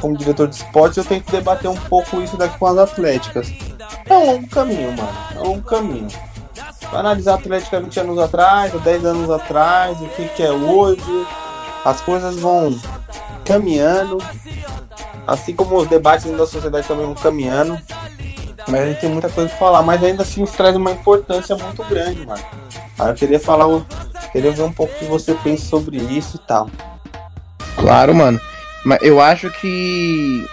[0.00, 3.52] Como diretor de esportes, eu tenho que debater um pouco isso daqui com as atléticas.
[4.06, 5.08] É um longo caminho, mano.
[5.34, 6.08] É um longo caminho.
[6.88, 11.26] Pra analisar a Atlética 20 anos atrás, 10 anos atrás, o que, que é hoje,
[11.84, 12.78] as coisas vão
[13.44, 14.18] caminhando,
[15.26, 17.78] assim como os debates da sociedade também vão caminhando.
[18.68, 21.56] Mas a gente tem muita coisa pra falar, mas ainda assim isso traz uma importância
[21.56, 22.42] muito grande, mano.
[22.98, 23.84] Aí eu queria falar, eu
[24.30, 26.70] queria ver um pouco o que você pensa sobre isso e tal.
[27.76, 28.40] Claro, mano.
[28.84, 30.46] Mas eu acho que.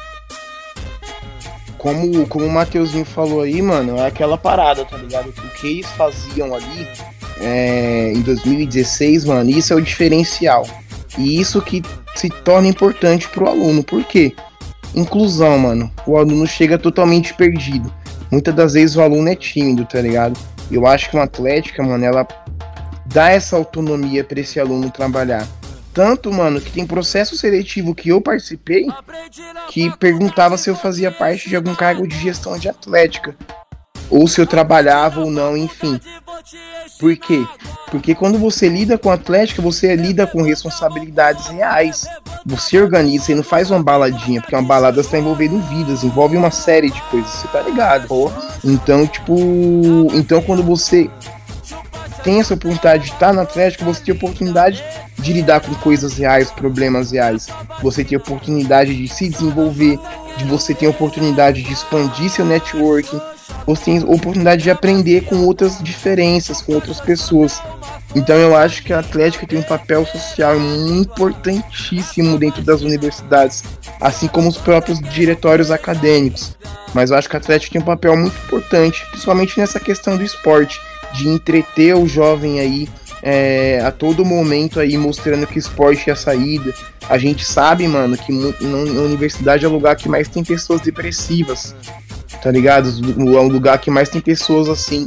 [1.77, 5.29] Como, como o Mateuzinho falou aí, mano, é aquela parada, tá ligado?
[5.29, 6.87] O que eles faziam ali
[7.39, 10.67] é, em 2016, mano, isso é o diferencial.
[11.17, 11.81] E isso que
[12.15, 13.83] se torna importante para o aluno.
[13.83, 14.35] Por quê?
[14.95, 15.91] Inclusão, mano.
[16.05, 17.93] O aluno chega totalmente perdido.
[18.31, 20.39] Muitas das vezes o aluno é tímido, tá ligado?
[20.71, 22.27] Eu acho que uma atlética, mano, ela
[23.05, 25.47] dá essa autonomia para esse aluno trabalhar.
[25.93, 28.85] Tanto, mano, que tem processo seletivo que eu participei
[29.69, 33.35] que perguntava se eu fazia parte de algum cargo de gestão de atlética
[34.09, 35.99] ou se eu trabalhava ou não, enfim.
[36.99, 37.45] Por quê?
[37.89, 42.05] Porque quando você lida com Atlética, você lida com responsabilidades reais.
[42.45, 46.51] Você organiza, você não faz uma baladinha, porque uma balada está envolvendo vidas, envolve uma
[46.51, 48.07] série de coisas, você tá ligado?
[48.07, 48.35] Porra.
[48.63, 49.35] Então, tipo,
[50.13, 51.09] então quando você
[52.23, 54.83] tem essa oportunidade de estar na Atlética, você tem oportunidade
[55.17, 57.47] de lidar com coisas reais, problemas reais.
[57.81, 59.97] Você tem oportunidade de se desenvolver,
[60.37, 63.19] de você ter oportunidade de expandir seu networking,
[63.65, 67.61] você tem oportunidade de aprender com outras diferenças, com outras pessoas.
[68.15, 73.63] Então eu acho que a Atlética tem um papel social importantíssimo dentro das universidades,
[74.01, 76.57] assim como os próprios diretórios acadêmicos.
[76.93, 80.23] Mas eu acho que a Atlética tem um papel muito importante, principalmente nessa questão do
[80.23, 80.79] esporte,
[81.13, 82.89] de entreter o jovem aí
[83.21, 86.73] é, a todo momento aí mostrando que esporte é a saída.
[87.07, 91.75] A gente sabe, mano, que na universidade é o lugar que mais tem pessoas depressivas
[92.41, 92.89] tá ligado?
[92.89, 95.05] É um lugar que mais tem pessoas assim,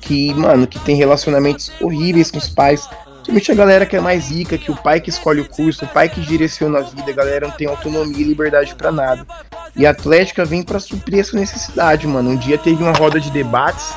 [0.00, 2.88] que, mano, que tem relacionamentos horríveis com os pais,
[3.22, 5.88] Principalmente a galera que é mais rica, que o pai que escolhe o curso, o
[5.88, 9.24] pai que direciona a vida, a galera não tem autonomia e liberdade para nada.
[9.76, 12.30] E a Atlética vem para suprir essa necessidade, mano.
[12.30, 13.94] Um dia teve uma roda de debates.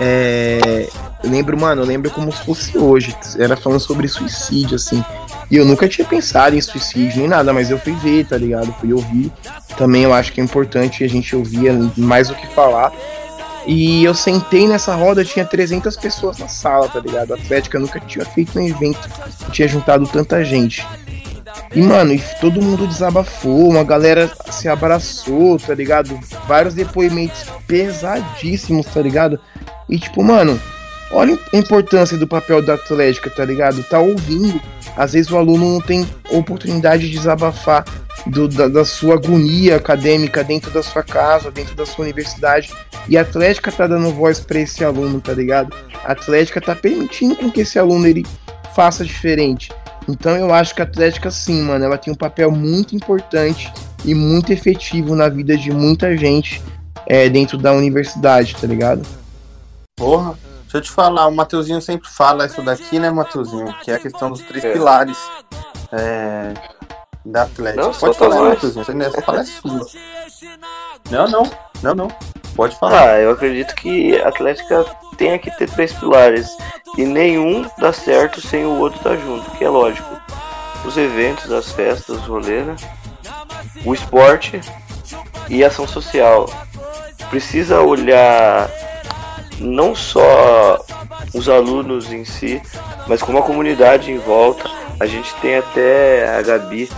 [0.00, 0.88] É...
[1.22, 3.14] Eu lembro, mano, eu lembro como se fosse hoje.
[3.38, 5.04] Era falando sobre suicídio, assim.
[5.50, 8.74] E eu nunca tinha pensado em suicídio nem nada, mas eu fui ver, tá ligado?
[8.80, 9.30] Fui ouvir.
[9.76, 12.92] Também eu acho que é importante a gente ouvir mais o que falar.
[13.66, 17.32] E eu sentei nessa roda, tinha 300 pessoas na sala, tá ligado?
[17.32, 19.08] A Atlética nunca tinha feito um evento
[19.46, 20.86] que tinha juntado tanta gente.
[21.74, 26.18] E, mano, e todo mundo desabafou, uma galera se abraçou, tá ligado?
[26.46, 29.40] Vários depoimentos pesadíssimos, tá ligado?
[29.88, 30.60] E, tipo, mano,
[31.10, 33.82] olha a importância do papel da Atlética, tá ligado?
[33.84, 34.60] Tá ouvindo.
[34.96, 37.84] Às vezes o aluno não tem oportunidade de desabafar
[38.26, 42.72] do, da, da, sua agonia acadêmica dentro da sua casa, dentro da sua universidade.
[43.08, 45.74] E a Atlética tá dando voz para esse aluno, tá ligado?
[46.04, 48.24] A Atlética tá permitindo com que esse aluno ele
[48.74, 49.70] faça diferente.
[50.08, 53.72] Então eu acho que a Atlética sim, mano, ela tem um papel muito importante
[54.04, 56.62] e muito efetivo na vida de muita gente
[57.06, 59.02] é, dentro da universidade, tá ligado?
[59.96, 60.34] Porra,
[60.74, 63.72] deixa eu te falar, o Mateuzinho sempre fala isso daqui, né, Mateuzinho?
[63.84, 64.72] Que é a questão dos três é.
[64.72, 65.18] pilares.
[65.92, 66.52] É,
[67.24, 67.82] da Atlética.
[67.82, 68.76] Não, Pode falar, Matheus.
[68.76, 69.86] Essa fala é sua.
[71.10, 71.50] Não, não.
[71.80, 72.08] Não, não.
[72.56, 73.10] Pode falar.
[73.10, 74.84] Ah, eu acredito que a Atlética
[75.16, 76.48] tem que ter três pilares.
[76.98, 80.08] E nenhum dá certo sem o outro estar tá junto, que é lógico.
[80.84, 82.76] Os eventos, as festas, o rolê, né?
[83.84, 84.60] O esporte
[85.48, 86.46] e ação social.
[87.30, 88.68] Precisa olhar
[89.60, 90.84] não só
[91.32, 92.60] os alunos em si,
[93.06, 94.68] mas como a comunidade em volta.
[95.00, 96.88] A gente tem até a Gabi,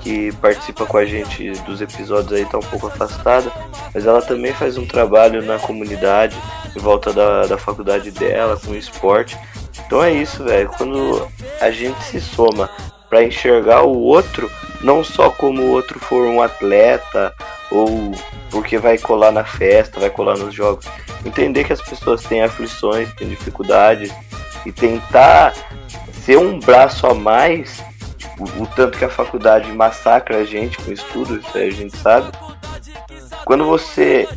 [0.00, 3.52] que participa com a gente dos episódios aí, tá um pouco afastada,
[3.92, 6.36] mas ela também faz um trabalho na comunidade,
[6.74, 9.38] em volta da, da faculdade dela, com o esporte.
[9.86, 10.70] Então é isso, velho.
[10.76, 11.28] Quando
[11.60, 12.70] a gente se soma
[13.14, 14.50] para enxergar o outro,
[14.80, 17.32] não só como o outro for um atleta
[17.70, 18.10] ou
[18.50, 20.84] porque vai colar na festa, vai colar nos jogos.
[21.24, 24.12] Entender que as pessoas têm aflições, têm dificuldades
[24.66, 25.54] e tentar
[26.24, 27.84] ser um braço a mais
[28.36, 31.96] o, o, tanto que a faculdade massacra a gente com estudo, isso aí a gente
[31.96, 32.32] sabe.
[33.44, 34.28] Quando você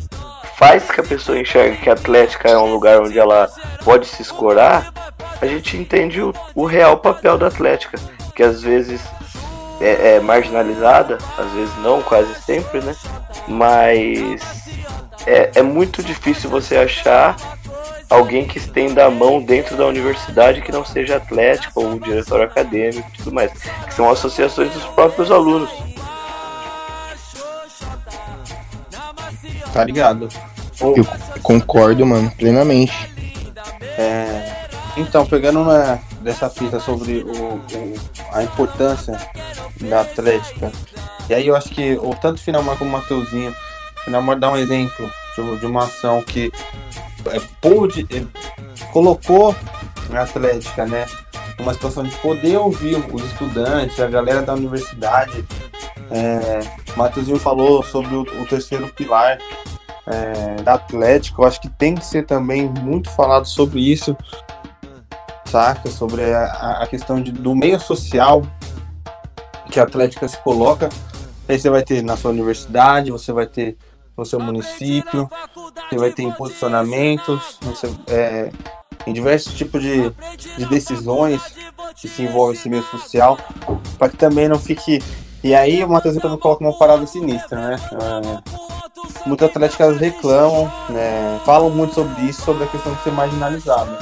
[0.54, 3.50] faz que a pessoa enxergue que a Atlética é um lugar onde ela
[3.84, 4.92] pode se escorar,
[5.40, 7.98] a gente entende o, o real papel da Atlética,
[8.38, 9.00] que às vezes
[9.80, 12.94] é, é, marginalizada, às vezes não, quase sempre, né?
[13.48, 14.40] Mas
[15.26, 17.36] é, é muito difícil você achar
[18.08, 23.10] alguém que estenda a mão dentro da universidade que não seja atlético ou diretor acadêmico
[23.12, 25.70] e tudo mais, que são associações dos próprios alunos.
[29.72, 30.28] Tá ligado?
[30.80, 31.04] Eu
[31.42, 33.12] concordo, mano, plenamente.
[33.98, 37.94] É, então, pegando uma dessa fita sobre o, o,
[38.32, 39.18] a importância
[39.80, 40.72] da atlética,
[41.28, 43.54] e aí eu acho que o tanto Finalmar como o Mateuzinho,
[44.04, 46.50] Finalmar dá um exemplo de, de uma ação que
[47.26, 48.24] é, pôde, é,
[48.92, 49.54] colocou
[50.12, 51.06] a Atlética, né?
[51.58, 55.44] Uma situação de poder ouvir os estudantes, a galera da universidade.
[56.10, 56.60] É,
[56.96, 59.38] Matheusinho falou sobre o, o terceiro pilar
[60.06, 61.42] é, da Atlética.
[61.42, 64.16] Eu acho que tem que ser também muito falado sobre isso,
[65.50, 65.90] saca?
[65.90, 68.42] Sobre a, a questão de, do meio social
[69.70, 70.88] que a Atlética se coloca.
[71.48, 73.76] Aí você vai ter na sua universidade, você vai ter
[74.16, 75.28] no seu município,
[75.88, 78.50] você vai ter em posicionamentos, você, é,
[79.06, 80.10] em diversos tipos de,
[80.56, 81.40] de decisões
[81.96, 83.38] que se envolvem esse meio social,
[83.98, 85.02] para que também não fique.
[85.42, 87.76] E aí o Matheus também coloca uma parada sinistra, né?
[87.92, 88.77] É,
[89.26, 91.40] muitas atléticas reclamam, né?
[91.44, 93.96] falam muito sobre isso, sobre a questão de ser marginalizado.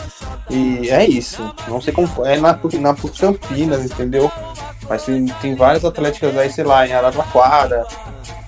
[0.50, 1.52] E é isso.
[1.68, 2.08] Não sei como.
[2.24, 4.30] É na, na Campinas, entendeu?
[4.88, 7.84] Mas tem, tem várias atléticas aí, sei lá, em Araraquara,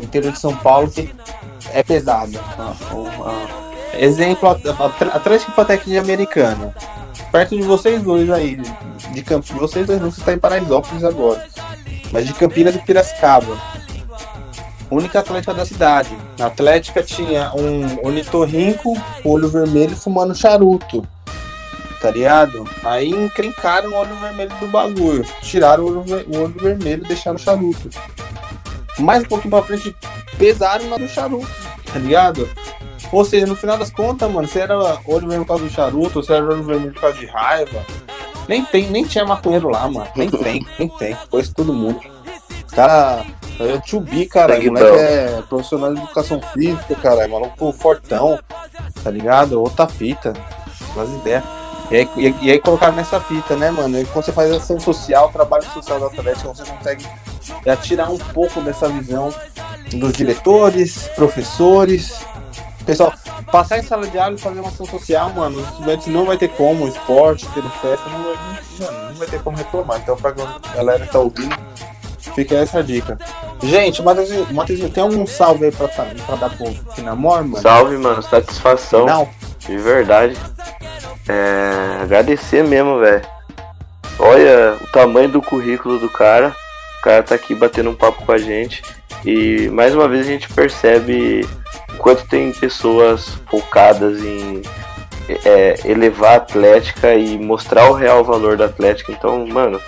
[0.00, 1.12] interior de São Paulo, que
[1.72, 2.38] é pesada.
[3.94, 6.72] Exemplo, Atlético Fatec de Americana.
[7.32, 8.60] Perto de vocês dois aí,
[9.12, 11.44] de Campinas, vocês dois não, você está em Paraisópolis agora.
[12.12, 13.58] Mas de Campinas e Piracicaba.
[14.90, 16.16] Única atlética da cidade.
[16.38, 21.06] Na Atlética tinha um ornitorrinco, olho vermelho, fumando charuto.
[22.00, 22.64] Tá ligado?
[22.84, 25.24] Aí encrencaram o olho vermelho do bagulho.
[25.42, 27.90] Tiraram o olho, o olho vermelho e deixaram o charuto.
[29.00, 29.94] Mais um pouquinho pra frente,
[30.38, 31.48] pesaram na do charuto,
[31.92, 32.48] tá ligado?
[33.10, 34.76] Ou seja, no final das contas, mano, se era
[35.06, 37.84] olho vermelho por causa do charuto, ou se era olho vermelho por causa de raiva,
[38.48, 40.08] nem tem, nem tinha maconheiro lá, mano.
[40.14, 41.16] Nem tem, nem tem.
[41.28, 42.00] Conheço todo mundo.
[42.72, 43.24] Cara,
[43.84, 48.38] tio B, cara, o moleque é profissional de educação física, cara, é maluco fortão,
[49.02, 49.60] tá ligado?
[49.60, 50.32] Outra fita,
[50.96, 51.42] as ideias.
[51.90, 53.98] E aí, e, e aí colocaram nessa fita, né, mano?
[53.98, 57.06] E quando você faz ação social, trabalho social da Atlética, você consegue
[57.64, 59.32] é, tirar um pouco dessa visão
[59.90, 62.20] dos diretores, professores.
[62.84, 63.12] Pessoal,
[63.50, 66.36] passar em sala de aula e fazer uma ação social, mano, os estudantes não vai
[66.36, 68.34] ter como, esporte, ter festa, não vai,
[68.80, 69.98] mano, não vai ter como reclamar.
[69.98, 70.34] Então, pra
[70.74, 71.56] galera que tá ouvindo,
[72.38, 73.18] fica essa dica.
[73.60, 77.60] Gente, Matheusinho tem algum salve aí pra, pra dar pro Finamor, mano?
[77.60, 79.06] Salve, mano, satisfação.
[79.06, 79.28] Não.
[79.58, 80.36] De verdade.
[81.28, 83.22] É, agradecer mesmo, velho.
[84.20, 86.54] Olha o tamanho do currículo do cara.
[87.00, 88.82] O cara tá aqui batendo um papo com a gente.
[89.24, 91.44] E mais uma vez a gente percebe
[91.98, 94.62] quanto tem pessoas focadas em
[95.44, 99.10] é, elevar a Atlética e mostrar o real valor da Atlética.
[99.10, 99.80] Então, mano,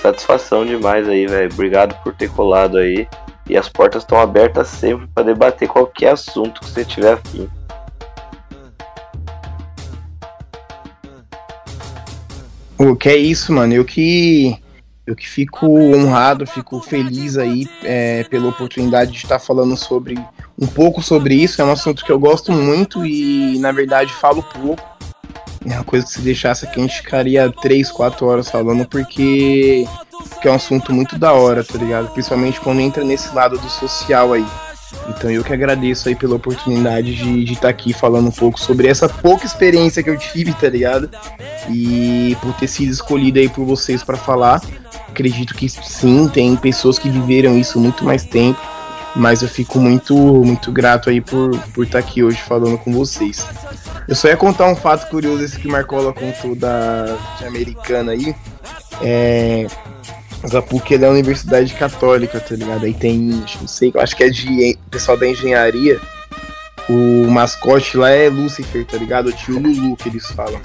[0.00, 1.50] satisfação demais aí, velho.
[1.52, 3.08] Obrigado por ter colado aí.
[3.48, 7.48] E as portas estão abertas sempre para debater qualquer assunto que você tiver afim.
[12.78, 13.74] O que é isso, mano?
[13.74, 14.56] Eu que
[15.04, 20.14] eu que fico honrado, fico feliz aí é, pela oportunidade de estar falando sobre
[20.58, 21.62] um pouco sobre isso.
[21.62, 24.82] É um assunto que eu gosto muito e na verdade falo pouco.
[25.70, 29.86] É uma coisa que se deixasse aqui a gente ficaria 3, 4 horas falando porque,
[30.30, 32.10] porque é um assunto muito da hora, tá ligado?
[32.12, 34.46] Principalmente quando entra nesse lado do social aí.
[35.08, 39.08] Então eu que agradeço aí pela oportunidade de estar aqui falando um pouco sobre essa
[39.08, 41.10] pouca experiência que eu tive, tá ligado?
[41.68, 44.62] E por ter sido escolhido aí por vocês para falar.
[45.08, 48.60] Acredito que sim, tem pessoas que viveram isso muito mais tempo,
[49.14, 53.46] mas eu fico muito muito grato aí por por estar aqui hoje falando com vocês.
[54.08, 57.04] Eu só ia contar um fato curioso esse que Marcola contou da
[57.38, 58.34] de americana aí.
[59.02, 59.66] É,
[60.42, 62.86] mas a PUC é uma universidade católica, tá ligado?
[62.86, 63.18] Aí tem,
[63.60, 66.00] não sei, acho que é de pessoal da engenharia.
[66.88, 69.26] O mascote lá é Lúcifer, tá ligado?
[69.26, 70.60] O tio Lulu que eles falam.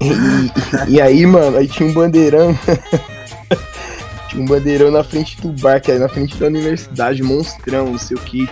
[0.00, 2.56] E, e, aí, mano, aí tinha um bandeirão.
[4.30, 7.98] tinha um bandeirão na frente do bar, que é na frente da universidade, monstrão, não
[7.98, 8.48] sei o que.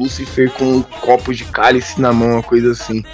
[0.00, 3.04] Lucifer com um copo de cálice na mão, uma coisa assim.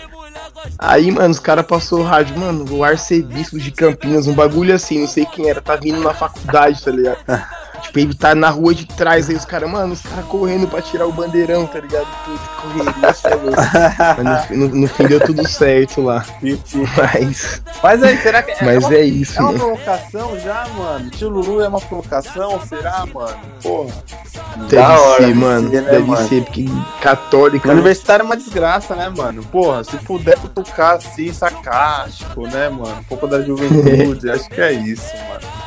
[0.78, 5.00] Aí, mano, os caras passou o rádio, mano, o arcebispo de Campinas, um bagulho assim,
[5.00, 7.18] não sei quem era, tá vindo na faculdade, tá ligado?
[7.82, 10.82] tipo, ele tá na rua de trás aí, os caras, mano, os caras correndo pra
[10.82, 12.06] tirar o bandeirão, tá ligado?
[12.24, 13.08] Puta, correria,
[14.18, 16.24] é Mas no, no, no, fim deu tudo certo lá.
[16.96, 17.62] Mas.
[17.82, 18.52] Mas aí, será que.
[18.52, 21.10] É, Mas é, uma, é isso, É uma provocação já, mano?
[21.10, 23.38] Tio Lulu é uma provocação, será, mano?
[23.62, 23.94] Porra.
[24.56, 25.70] Deve da hora, ser, mano.
[25.70, 26.28] Ser, né, deve mano?
[26.28, 26.64] ser, porque
[27.00, 27.70] católica.
[27.70, 29.42] Universitário é uma desgraça, né, mano?
[29.44, 33.00] Porra, se puder tocar assim, sarcástico, né, mano?
[33.00, 35.65] Um pouco da juventude, acho que é isso, mano.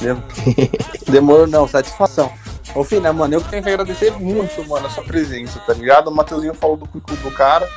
[1.08, 2.30] Demorou não, satisfação.
[2.74, 6.08] Ô, Fina, mano, eu tenho que agradecer muito, mano, a sua presença, tá ligado?
[6.08, 7.68] O Matheusinho falou do currículo do cara.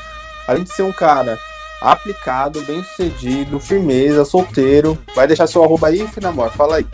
[0.48, 1.38] Além de ser um cara
[1.82, 4.98] aplicado, bem sucedido, firmeza, solteiro.
[5.16, 6.52] Vai deixar seu arroba aí, Finamor?
[6.52, 6.88] Fala aí.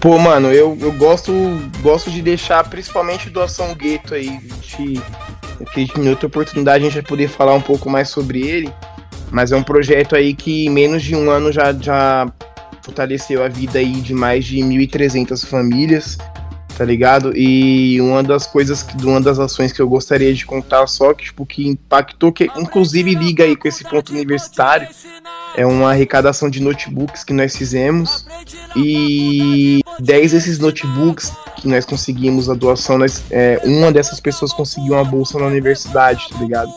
[0.00, 1.32] Pô, mano, eu, eu gosto,
[1.80, 4.38] gosto de deixar principalmente doação gueto aí.
[4.38, 5.00] De,
[5.72, 8.72] que em outra oportunidade a gente vai poder falar um pouco mais sobre ele.
[9.30, 12.26] Mas é um projeto aí que em menos de um ano já, já
[12.84, 16.18] fortaleceu a vida aí de mais de 1.300 famílias
[16.76, 17.32] tá ligado?
[17.36, 21.24] E uma das coisas, que, uma das ações que eu gostaria de contar só, que,
[21.24, 24.88] tipo, que impactou, que inclusive liga aí com esse ponto universitário,
[25.56, 28.26] é uma arrecadação de notebooks que nós fizemos
[28.76, 34.94] e 10 desses notebooks que nós conseguimos a doação, nós, é, uma dessas pessoas conseguiu
[34.94, 36.72] uma bolsa na universidade, tá ligado?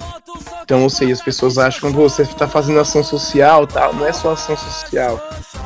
[0.64, 4.06] Então, ou seja, as pessoas acham que quando você está fazendo ação social, tal, não
[4.06, 5.22] é só ação social.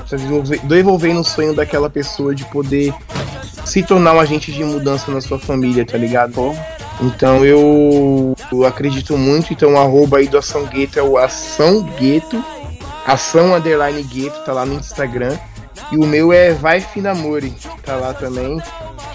[0.06, 2.94] Você está desenvolvendo o sonho daquela pessoa de poder
[3.66, 6.56] se tornar um agente de mudança na sua família, tá ligado?
[7.02, 11.82] Então eu, eu, acredito muito, então o arroba aí do Ação Gueto é o Ação
[12.00, 12.44] Gueto,
[13.06, 15.38] Ação Underline Gueto, tá lá no Instagram.
[15.92, 18.62] E o meu é Vai Finamore, tá lá também.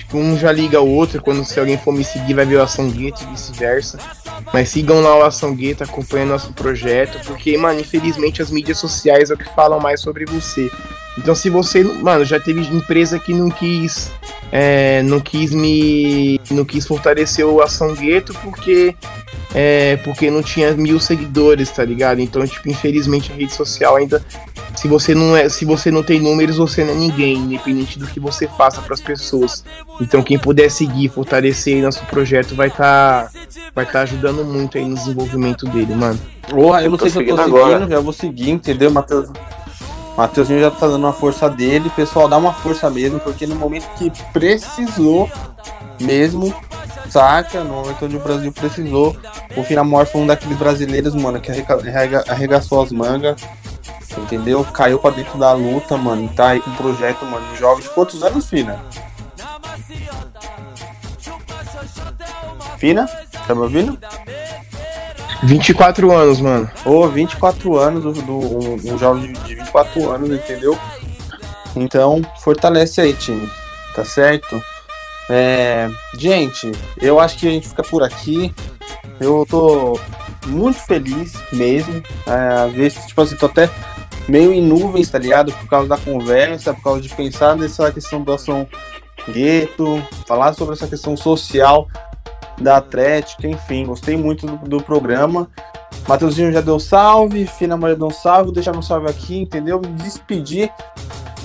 [0.08, 2.62] Que um já liga o outro, quando se alguém for me seguir vai ver o
[2.62, 3.98] Ação Gueto e vice-versa.
[4.52, 9.30] Mas sigam lá o Ação Gueto, acompanhem nosso projeto, porque, mano, infelizmente as mídias sociais
[9.30, 10.70] é o que falam mais sobre você.
[11.18, 14.10] Então, se você, mano, já teve empresa que não quis,
[14.52, 18.94] é, não quis me, não quis fortalecer o Ação Gueto porque,
[19.58, 22.20] é, porque não tinha mil seguidores, tá ligado?
[22.20, 24.22] Então, tipo, infelizmente a rede social ainda,
[24.76, 28.06] se você não é, se você não tem números, você não é ninguém, independente do
[28.06, 29.64] que você faça para as pessoas.
[29.98, 33.30] Então, quem puder seguir, fortalecer nosso projeto, vai estar, tá,
[33.74, 36.20] vai estar tá ajudando muito aí no desenvolvimento dele, mano.
[36.50, 37.88] Porra, eu não sei se eu tô seguindo, agora.
[37.88, 39.30] já vou seguir, entendeu, Matheus?
[40.18, 43.86] Matheusinho já tá dando uma força dele, pessoal, dá uma força mesmo, porque no momento
[43.96, 45.30] que precisou
[45.98, 46.54] mesmo,
[47.10, 47.62] saca?
[47.62, 49.16] No momento onde o Brasil precisou.
[49.56, 53.40] O Finamor foi um daqueles brasileiros, mano, que arrega, arregaçou as mangas,
[54.16, 54.64] entendeu?
[54.64, 56.28] Caiu pra dentro da luta, mano.
[56.28, 57.56] Tá aí com o projeto, mano.
[57.56, 58.84] Jovem de quantos anos, Fina?
[62.78, 63.06] Fina?
[63.46, 63.98] Tá me ouvindo?
[65.42, 66.70] 24 anos, mano.
[66.84, 70.78] Ô, oh, 24 anos, do, do, um, um jovem de 24 anos, entendeu?
[71.74, 73.48] Então, fortalece aí, time.
[73.94, 74.60] Tá certo?
[75.28, 76.70] É, gente,
[77.00, 78.54] eu acho que a gente fica por aqui.
[79.18, 79.98] Eu tô
[80.46, 82.02] muito feliz mesmo.
[82.26, 83.68] É, às vezes, tipo assim, tô até
[84.28, 85.52] meio em nuvens, tá ligado?
[85.52, 88.66] Por causa da conversa, por causa de pensar nessa questão do ação
[89.30, 91.88] gueto, falar sobre essa questão social
[92.60, 95.48] da Atlética, enfim, gostei muito do, do programa.
[96.08, 99.80] Mateuzinho já deu salve, Fina Maria deu um salve, vou deixar meu salve aqui, entendeu?
[99.80, 100.70] Me despedir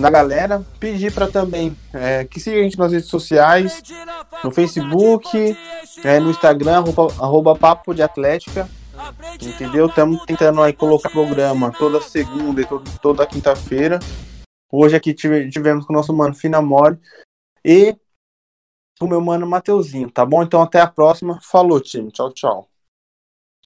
[0.02, 3.82] da galera, pedir para também é, que siga a gente nas redes sociais,
[4.44, 5.56] no Facebook,
[6.04, 8.68] é, no Instagram, arroba, arroba Papo de Atlética,
[9.42, 9.88] entendeu?
[9.88, 12.68] Estamos tentando aí colocar programa toda segunda e
[13.02, 14.00] toda quinta-feira.
[14.72, 16.98] Hoje aqui tivemos com o nosso mano Finamore
[17.64, 17.96] e
[19.00, 20.44] com o meu mano Mateuzinho, tá bom?
[20.44, 21.40] Então até a próxima.
[21.42, 22.12] Falou, time.
[22.12, 22.71] Tchau, tchau.